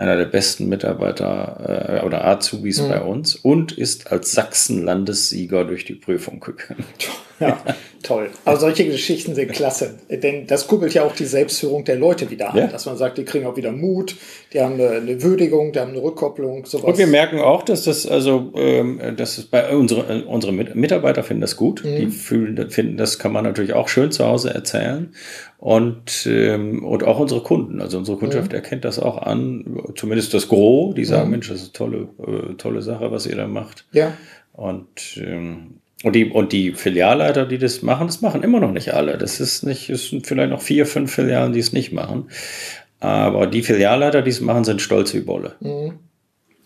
[0.02, 2.90] einer der besten Mitarbeiter äh, oder Azubis mhm.
[2.90, 6.84] bei uns und ist als Sachsen-Landessieger durch die Prüfung gegangen.
[7.42, 7.64] Ja,
[8.04, 8.30] toll.
[8.46, 9.96] Aber solche Geschichten sind klasse.
[10.10, 12.58] Denn das kuppelt ja auch die Selbstführung der Leute wieder an.
[12.58, 12.68] Ja.
[12.68, 14.16] Dass man sagt, die kriegen auch wieder Mut,
[14.54, 16.86] die haben eine, eine Würdigung, die haben eine Rückkopplung, sowas.
[16.86, 21.42] Und wir merken auch, dass das, also, ähm, dass es bei unsere, unsere Mitarbeiter finden
[21.42, 21.84] das gut.
[21.84, 21.96] Mhm.
[21.96, 25.14] Die fühlen, finden, das kann man natürlich auch schön zu Hause erzählen.
[25.58, 27.82] Und, ähm, und auch unsere Kunden.
[27.82, 28.56] Also unsere Kundschaft mhm.
[28.56, 31.32] erkennt das auch an, zumindest das Gros, die sagen, mhm.
[31.32, 33.86] Mensch, das ist eine tolle, äh, tolle Sache, was ihr da macht.
[33.92, 34.14] Ja.
[34.54, 38.94] Und ähm, und die, und die Filialleiter, die das machen, das machen immer noch nicht
[38.94, 39.18] alle.
[39.18, 42.30] Das ist nicht, es sind vielleicht noch vier, fünf Filialen, die es nicht machen.
[43.00, 45.56] Aber die Filialleiter, die es machen, sind stolz wie Bolle.
[45.60, 46.00] Mhm.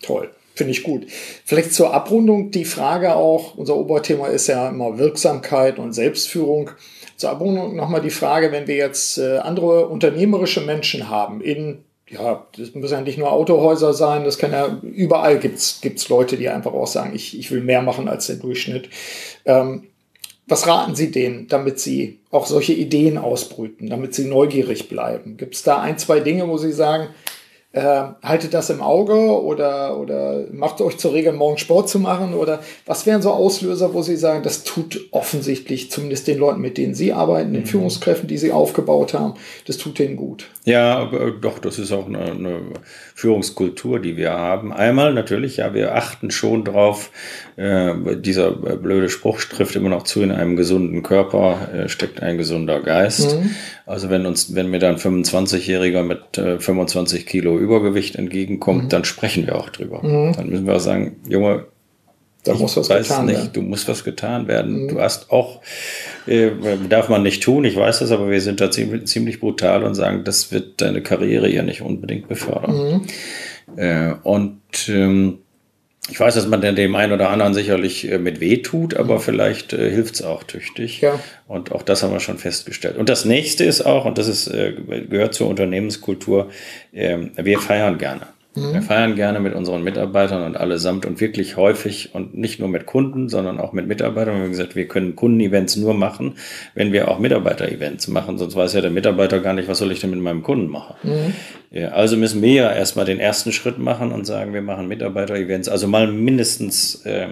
[0.01, 0.29] Toll.
[0.53, 1.07] Finde ich gut.
[1.43, 6.71] Vielleicht zur Abrundung die Frage auch, unser Oberthema ist ja immer Wirksamkeit und Selbstführung.
[7.17, 12.45] Zur Abrundung nochmal die Frage, wenn wir jetzt äh, andere unternehmerische Menschen haben in ja,
[12.57, 16.49] das müssen ja nicht nur Autohäuser sein, das kann ja überall gibt's gibt's Leute, die
[16.49, 18.89] einfach auch sagen, ich, ich will mehr machen als der Durchschnitt.
[19.45, 19.87] Ähm,
[20.47, 25.37] was raten Sie denen, damit sie auch solche Ideen ausbrüten, damit sie neugierig bleiben?
[25.37, 27.09] Gibt es da ein, zwei Dinge, wo Sie sagen,
[27.75, 32.33] äh, haltet das im Auge oder, oder macht euch zur Regel, morgen Sport zu machen?
[32.33, 36.77] Oder was wären so Auslöser, wo Sie sagen, das tut offensichtlich, zumindest den Leuten, mit
[36.77, 37.67] denen Sie arbeiten, den mhm.
[37.67, 39.33] Führungskräften, die Sie aufgebaut haben,
[39.67, 40.47] das tut denen gut?
[40.63, 42.61] Ja, aber doch, das ist auch eine, eine
[43.13, 44.71] Führungskultur, die wir haben.
[44.71, 47.11] Einmal natürlich, ja, wir achten schon drauf,
[47.57, 52.37] äh, dieser blöde Spruch trifft immer noch zu, in einem gesunden Körper äh, steckt ein
[52.37, 53.37] gesunder Geist.
[53.37, 53.51] Mhm.
[53.85, 58.89] Also wenn uns, wenn mir dann 25-Jähriger mit äh, 25 Kilo Übergewicht entgegenkommt, mhm.
[58.89, 60.01] dann sprechen wir auch drüber.
[60.03, 60.33] Mhm.
[60.33, 61.65] Dann müssen wir auch sagen, Junge,
[62.45, 63.53] da ich muss was weiß getan nicht, werden.
[63.53, 64.83] du musst was getan werden.
[64.83, 64.87] Mhm.
[64.89, 65.61] Du hast auch,
[66.27, 66.51] äh,
[66.87, 69.95] darf man nicht tun, ich weiß das, aber wir sind da ziemlich, ziemlich brutal und
[69.95, 73.01] sagen, das wird deine Karriere ja nicht unbedingt befördern.
[73.75, 73.77] Mhm.
[73.77, 75.39] Äh, und ähm,
[76.09, 79.19] ich weiß, dass man dem einen oder anderen sicherlich äh, mit weh tut, aber mhm.
[79.19, 81.01] vielleicht äh, hilft es auch tüchtig.
[81.01, 81.19] Ja.
[81.47, 82.97] Und auch das haben wir schon festgestellt.
[82.97, 84.73] Und das nächste ist auch, und das ist, äh,
[85.09, 86.51] gehört zur Unternehmenskultur,
[86.91, 88.27] äh, wir feiern gerne.
[88.55, 88.73] Mhm.
[88.73, 92.85] Wir feiern gerne mit unseren Mitarbeitern und allesamt und wirklich häufig und nicht nur mit
[92.85, 94.35] Kunden, sondern auch mit Mitarbeitern.
[94.35, 96.35] Wir haben gesagt, wir können Kundenevents nur machen,
[96.73, 98.37] wenn wir auch Mitarbeiter-Events machen.
[98.37, 100.95] Sonst weiß ja der Mitarbeiter gar nicht, was soll ich denn mit meinem Kunden machen.
[101.03, 101.33] Mhm.
[101.71, 105.67] Ja, also müssen wir ja erstmal den ersten Schritt machen und sagen, wir machen Mitarbeiter-Events.
[105.67, 107.27] Also mal mindestens äh,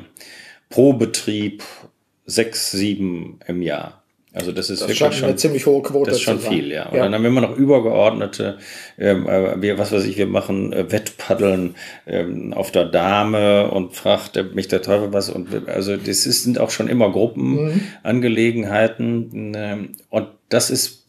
[0.70, 1.64] pro Betrieb
[2.26, 4.03] sechs, sieben im Jahr.
[4.34, 6.10] Also das ist das wirklich schon eine ziemlich hohe Quote.
[6.10, 6.88] Das ist schon viel, ja.
[6.88, 7.04] Und ja.
[7.04, 8.58] dann haben wir immer noch übergeordnete,
[8.98, 11.76] ähm, äh, wir, was weiß ich, wir machen äh, Wettpaddeln
[12.08, 15.30] ähm, auf der Dame und fragt mich der Teufel was.
[15.30, 19.50] Und also das ist, sind auch schon immer Gruppenangelegenheiten.
[19.50, 19.54] Mhm.
[19.56, 21.03] Ähm, und das ist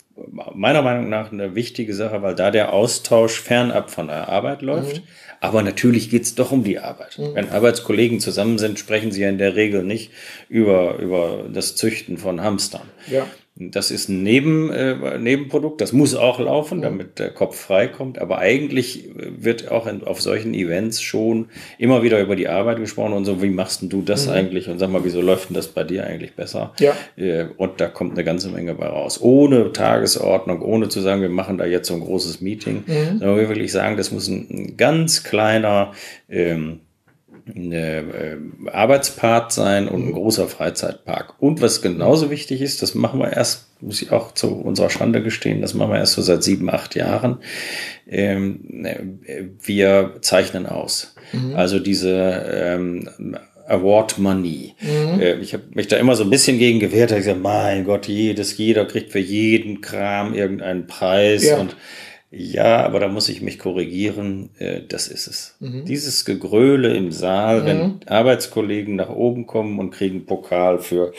[0.54, 4.98] meiner Meinung nach eine wichtige Sache, weil da der Austausch fernab von der Arbeit läuft.
[4.98, 5.02] Mhm.
[5.40, 7.18] Aber natürlich geht es doch um die Arbeit.
[7.18, 7.34] Mhm.
[7.34, 10.10] Wenn Arbeitskollegen zusammen sind, sprechen sie ja in der Regel nicht
[10.48, 12.88] über, über das Züchten von Hamstern.
[13.10, 13.26] Ja.
[13.56, 18.18] Das ist ein Neben, äh, Nebenprodukt, das muss auch laufen, damit der Kopf frei kommt.
[18.18, 21.46] Aber eigentlich wird auch in, auf solchen Events schon
[21.78, 24.32] immer wieder über die Arbeit gesprochen und so, wie machst denn du das mhm.
[24.32, 24.68] eigentlich?
[24.68, 26.72] Und sag mal, wieso läuft denn das bei dir eigentlich besser?
[26.80, 26.94] Ja.
[27.16, 29.20] Äh, und da kommt eine ganze Menge bei raus.
[29.22, 33.18] Ohne Tagesordnung, ohne zu sagen, wir machen da jetzt so ein großes Meeting, mhm.
[33.20, 35.92] sondern wir wirklich sagen, das muss ein, ein ganz kleiner
[36.28, 36.80] ähm,
[37.46, 38.36] äh,
[38.72, 41.34] Arbeitspart sein und ein großer Freizeitpark.
[41.40, 45.22] Und was genauso wichtig ist, das machen wir erst, muss ich auch zu unserer Schande
[45.22, 47.38] gestehen, das machen wir erst so seit sieben, acht Jahren.
[48.08, 51.14] Ähm, äh, wir zeichnen aus.
[51.32, 51.54] Mhm.
[51.54, 52.10] Also diese
[52.50, 53.08] ähm,
[53.66, 54.74] Award Money.
[54.80, 55.20] Mhm.
[55.20, 57.10] Äh, ich habe mich da immer so ein bisschen gegen gewehrt.
[57.10, 61.58] Ich gesagt, mein Gott, jedes, jeder kriegt für jeden Kram irgendeinen Preis ja.
[61.58, 61.76] und
[62.36, 64.50] Ja, aber da muss ich mich korrigieren.
[64.58, 65.56] Äh, das ist es.
[65.60, 65.84] Mhm.
[65.84, 67.66] Dieses Gegröle im Saal, mhm.
[67.66, 71.12] wenn Arbeitskollegen nach oben kommen und kriegen Pokal für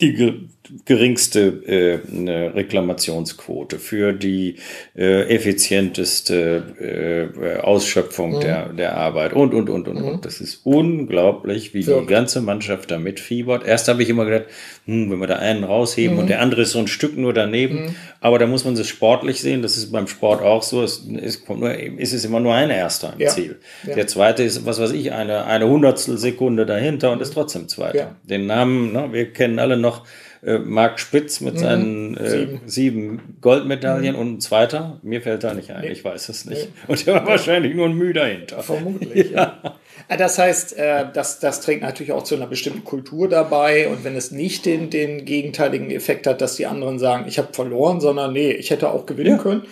[0.00, 0.48] die
[0.84, 4.56] geringste äh, Reklamationsquote, für die
[4.96, 8.40] äh, effizienteste äh, Ausschöpfung mhm.
[8.40, 10.04] der, der Arbeit und, und, und, und, mhm.
[10.04, 10.24] und.
[10.24, 12.02] Das ist unglaublich, wie Wirkt.
[12.02, 13.66] die ganze Mannschaft da mitfiebert.
[13.66, 14.44] Erst habe ich immer gedacht,
[14.86, 16.22] hm, wenn wir da einen rausheben mhm.
[16.22, 17.94] und der andere ist so ein Stück nur daneben, mhm.
[18.20, 21.44] aber da muss man es sportlich sehen, das ist beim Sport auch so, es, es,
[21.44, 23.30] kommt nur, es ist immer nur ein Erster im ja.
[23.30, 23.58] Ziel.
[23.86, 23.94] Ja.
[23.94, 27.98] Der zweite ist, was weiß ich, eine, eine Hundertstel Sekunde dahinter und ist trotzdem Zweiter.
[27.98, 28.16] Ja.
[28.22, 30.04] Den Namen, ne, wir kennen alle noch
[30.44, 31.58] äh, Marc Spitz mit mhm.
[31.58, 32.60] seinen äh, sieben.
[32.66, 33.38] sieben.
[33.40, 34.20] Goldmedaillen mhm.
[34.20, 34.98] und ein zweiter.
[35.02, 35.92] Mir fällt da nicht ein, nee.
[35.92, 36.68] ich weiß es nicht.
[36.68, 36.92] Nee.
[36.92, 38.62] Und der war wahrscheinlich nur ein Mühe dahinter.
[38.62, 39.60] Vermutlich, ja.
[39.64, 39.76] ja.
[40.08, 43.88] Ah, das heißt, äh, das, das trägt natürlich auch zu einer bestimmten Kultur dabei.
[43.88, 47.52] Und wenn es nicht den, den gegenteiligen Effekt hat, dass die anderen sagen, ich habe
[47.52, 49.42] verloren, sondern nee, ich hätte auch gewinnen ja.
[49.42, 49.62] können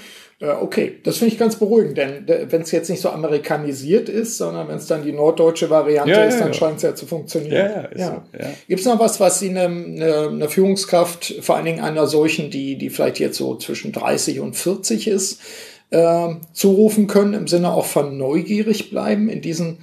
[0.42, 4.68] okay, das finde ich ganz beruhigend, denn wenn es jetzt nicht so amerikanisiert ist, sondern
[4.68, 6.54] wenn es dann die norddeutsche Variante ja, ist, dann ja.
[6.54, 7.54] scheint es ja zu funktionieren.
[7.54, 8.46] Ja, ja, ja.
[8.66, 12.50] Gibt es noch was, was Sie eine, eine, eine, Führungskraft, vor allen Dingen einer solchen,
[12.50, 15.40] die, die vielleicht jetzt so zwischen 30 und 40 ist,
[15.90, 19.78] äh, zurufen können, im Sinne auch von neugierig bleiben in diesen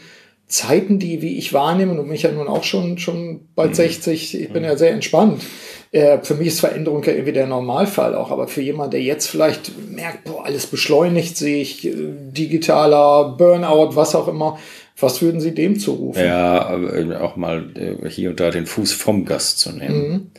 [0.47, 3.75] Zeiten, die, wie ich wahrnehme, und mich ja nun auch schon, schon bald mhm.
[3.75, 4.69] 60, ich bin mhm.
[4.69, 5.43] ja sehr entspannt.
[5.91, 9.27] Äh, für mich ist Veränderung ja irgendwie der Normalfall auch, aber für jemanden, der jetzt
[9.27, 11.93] vielleicht merkt, boah, alles beschleunigt sich, äh,
[12.31, 14.57] digitaler Burnout, was auch immer,
[14.99, 16.23] was würden Sie dem zurufen?
[16.23, 16.79] Ja,
[17.21, 20.09] auch mal äh, hier und da den Fuß vom Gast zu nehmen.
[20.09, 20.31] Mhm.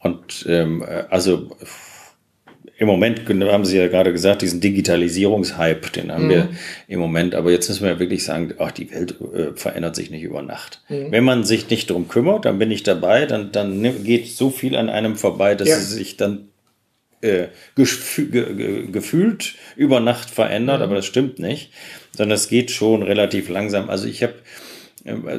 [0.00, 1.48] Und ähm, also
[2.78, 6.30] im Moment haben Sie ja gerade gesagt, diesen Digitalisierungshype, den haben mhm.
[6.30, 6.48] wir
[6.86, 7.34] im Moment.
[7.34, 10.42] Aber jetzt müssen wir ja wirklich sagen, ach, die Welt äh, verändert sich nicht über
[10.42, 10.80] Nacht.
[10.88, 11.10] Mhm.
[11.10, 14.76] Wenn man sich nicht drum kümmert, dann bin ich dabei, dann, dann geht so viel
[14.76, 15.76] an einem vorbei, dass ja.
[15.76, 16.50] es sich dann
[17.20, 20.84] äh, gefühlt über Nacht verändert, mhm.
[20.84, 21.72] aber das stimmt nicht,
[22.16, 23.90] sondern es geht schon relativ langsam.
[23.90, 24.34] Also ich habe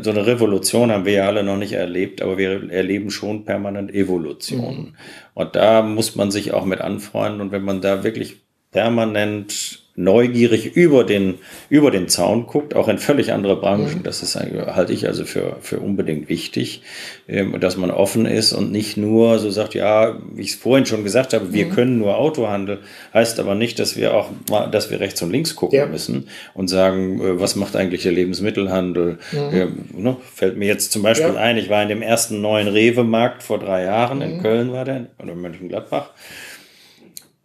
[0.01, 3.93] so eine Revolution haben wir ja alle noch nicht erlebt, aber wir erleben schon permanent
[3.93, 4.77] Evolution.
[4.77, 4.95] Mhm.
[5.33, 7.41] Und da muss man sich auch mit anfreunden.
[7.41, 8.41] Und wenn man da wirklich
[8.71, 11.39] permanent neugierig über den,
[11.69, 13.99] über den Zaun guckt, auch in völlig andere Branchen.
[13.99, 14.03] Mhm.
[14.03, 16.83] Das ist, halte ich also für, für unbedingt wichtig,
[17.27, 20.85] ähm, dass man offen ist und nicht nur so sagt, ja, wie ich es vorhin
[20.85, 21.71] schon gesagt habe, wir mhm.
[21.71, 22.79] können nur Autohandel,
[23.13, 25.85] heißt aber nicht, dass wir auch mal, dass wir rechts und links gucken ja.
[25.85, 29.19] müssen und sagen, äh, was macht eigentlich der Lebensmittelhandel?
[29.33, 29.57] Mhm.
[29.57, 31.41] Ja, ne, fällt mir jetzt zum Beispiel ja.
[31.41, 34.41] ein, ich war in dem ersten neuen Rewe-Markt vor drei Jahren, in mhm.
[34.41, 36.11] Köln war der, oder in Mönchengladbach.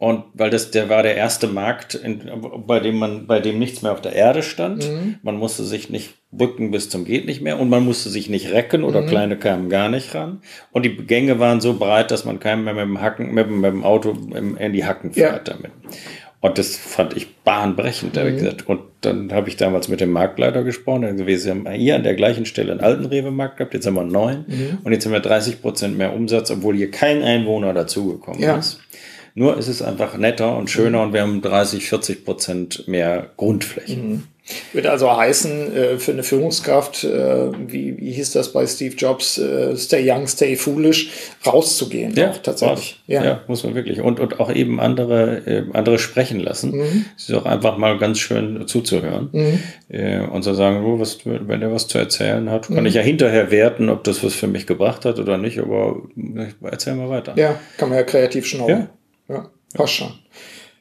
[0.05, 2.31] Und weil das, der war der erste Markt, in,
[2.67, 4.87] bei dem man, bei dem nichts mehr auf der Erde stand.
[4.87, 5.15] Mhm.
[5.23, 8.53] Man musste sich nicht bücken bis zum geht nicht mehr und man musste sich nicht
[8.53, 9.07] recken oder mhm.
[9.07, 10.43] kleine kamen gar nicht ran.
[10.73, 13.65] Und die Gänge waren so breit, dass man keinen mehr mit dem Hacken, mit, mit
[13.65, 15.55] dem Auto in die Hacken fährt ja.
[15.55, 15.71] damit.
[16.43, 18.37] Und das fand ich bahnbrechend, mhm.
[18.37, 18.69] gesagt.
[18.69, 21.27] Und dann habe ich damals mit dem Marktleiter gesprochen.
[21.27, 24.13] Wir haben hier an der gleichen Stelle einen alten Rewe-Markt gehabt, jetzt haben wir einen
[24.13, 24.45] neuen.
[24.49, 24.79] Mhm.
[24.85, 28.59] Und jetzt haben wir 30 Prozent mehr Umsatz, obwohl hier kein Einwohner dazugekommen ja.
[28.59, 28.81] ist.
[29.35, 31.05] Nur ist es einfach netter und schöner mhm.
[31.05, 33.97] und wir haben 30, 40 Prozent mehr Grundfläche.
[33.97, 34.23] Mhm.
[34.75, 39.39] Würde also heißen, äh, für eine Führungskraft, äh, wie, wie hieß das bei Steve Jobs,
[39.39, 41.11] äh, stay young, stay foolish,
[41.47, 42.15] rauszugehen.
[42.15, 43.03] Ja, auch tatsächlich.
[43.07, 43.25] Ja.
[43.25, 43.41] ja.
[43.49, 44.03] muss man wirklich.
[44.03, 46.77] Und, und auch eben andere, andere sprechen lassen.
[46.77, 47.05] Mhm.
[47.17, 49.31] Es ist auch einfach mal ganz schön zuzuhören.
[49.33, 50.29] Mhm.
[50.31, 52.87] Und zu sagen, oh, was, wenn er was zu erzählen hat, kann mhm.
[52.87, 56.03] ich ja hinterher werten, ob das was für mich gebracht hat oder nicht, aber
[56.63, 57.33] erzähl mal weiter.
[57.37, 58.71] Ja, kann man ja kreativ schnauben.
[58.71, 58.89] Ja.
[59.35, 60.13] Ja, passt schon.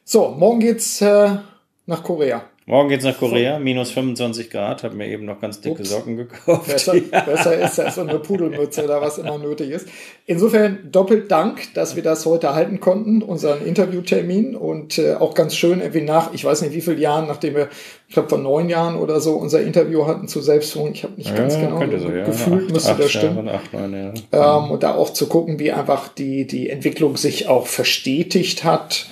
[0.04, 1.38] So, morgen geht's äh,
[1.86, 2.48] nach Korea.
[2.66, 4.84] Morgen geht's nach Korea, minus 25 Grad.
[4.84, 5.90] Habe mir eben noch ganz dicke Ups.
[5.90, 6.66] Socken gekauft.
[6.66, 9.86] Besser, besser ist das so eine Pudelmütze oder was immer nötig ist.
[10.24, 14.56] Insofern doppelt Dank, dass wir das heute halten konnten, unseren Interviewtermin.
[14.56, 17.68] Und äh, auch ganz schön, irgendwie nach, ich weiß nicht wie viele Jahren, nachdem wir,
[18.08, 20.92] ich glaube vor neun Jahren oder so, unser Interview hatten zu Selbstführung.
[20.94, 22.24] Ich habe nicht ja, ganz genau so, ja.
[22.24, 23.44] gefühlt, acht, müsste acht das stimmen.
[23.44, 24.58] Jahre, acht, neun, ja.
[24.58, 29.06] ähm, und da auch zu gucken, wie einfach die, die Entwicklung sich auch verstetigt hat.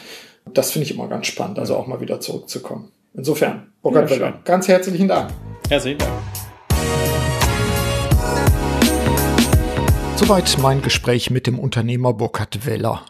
[0.55, 2.91] Das finde ich immer ganz spannend, also auch mal wieder zurückzukommen.
[3.15, 5.31] Insofern, Burkhard ja, Weller, ganz herzlichen Dank.
[5.69, 6.13] Herzlichen Dank.
[10.17, 13.05] Soweit mein Gespräch mit dem Unternehmer Burkhard Weller.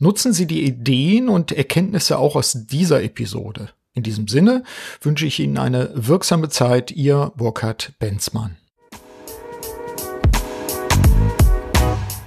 [0.00, 3.70] Nutzen Sie die Ideen und Erkenntnisse auch aus dieser Episode.
[3.92, 4.64] In diesem Sinne
[5.00, 8.56] wünsche ich Ihnen eine wirksame Zeit, Ihr Burkhard Benzmann.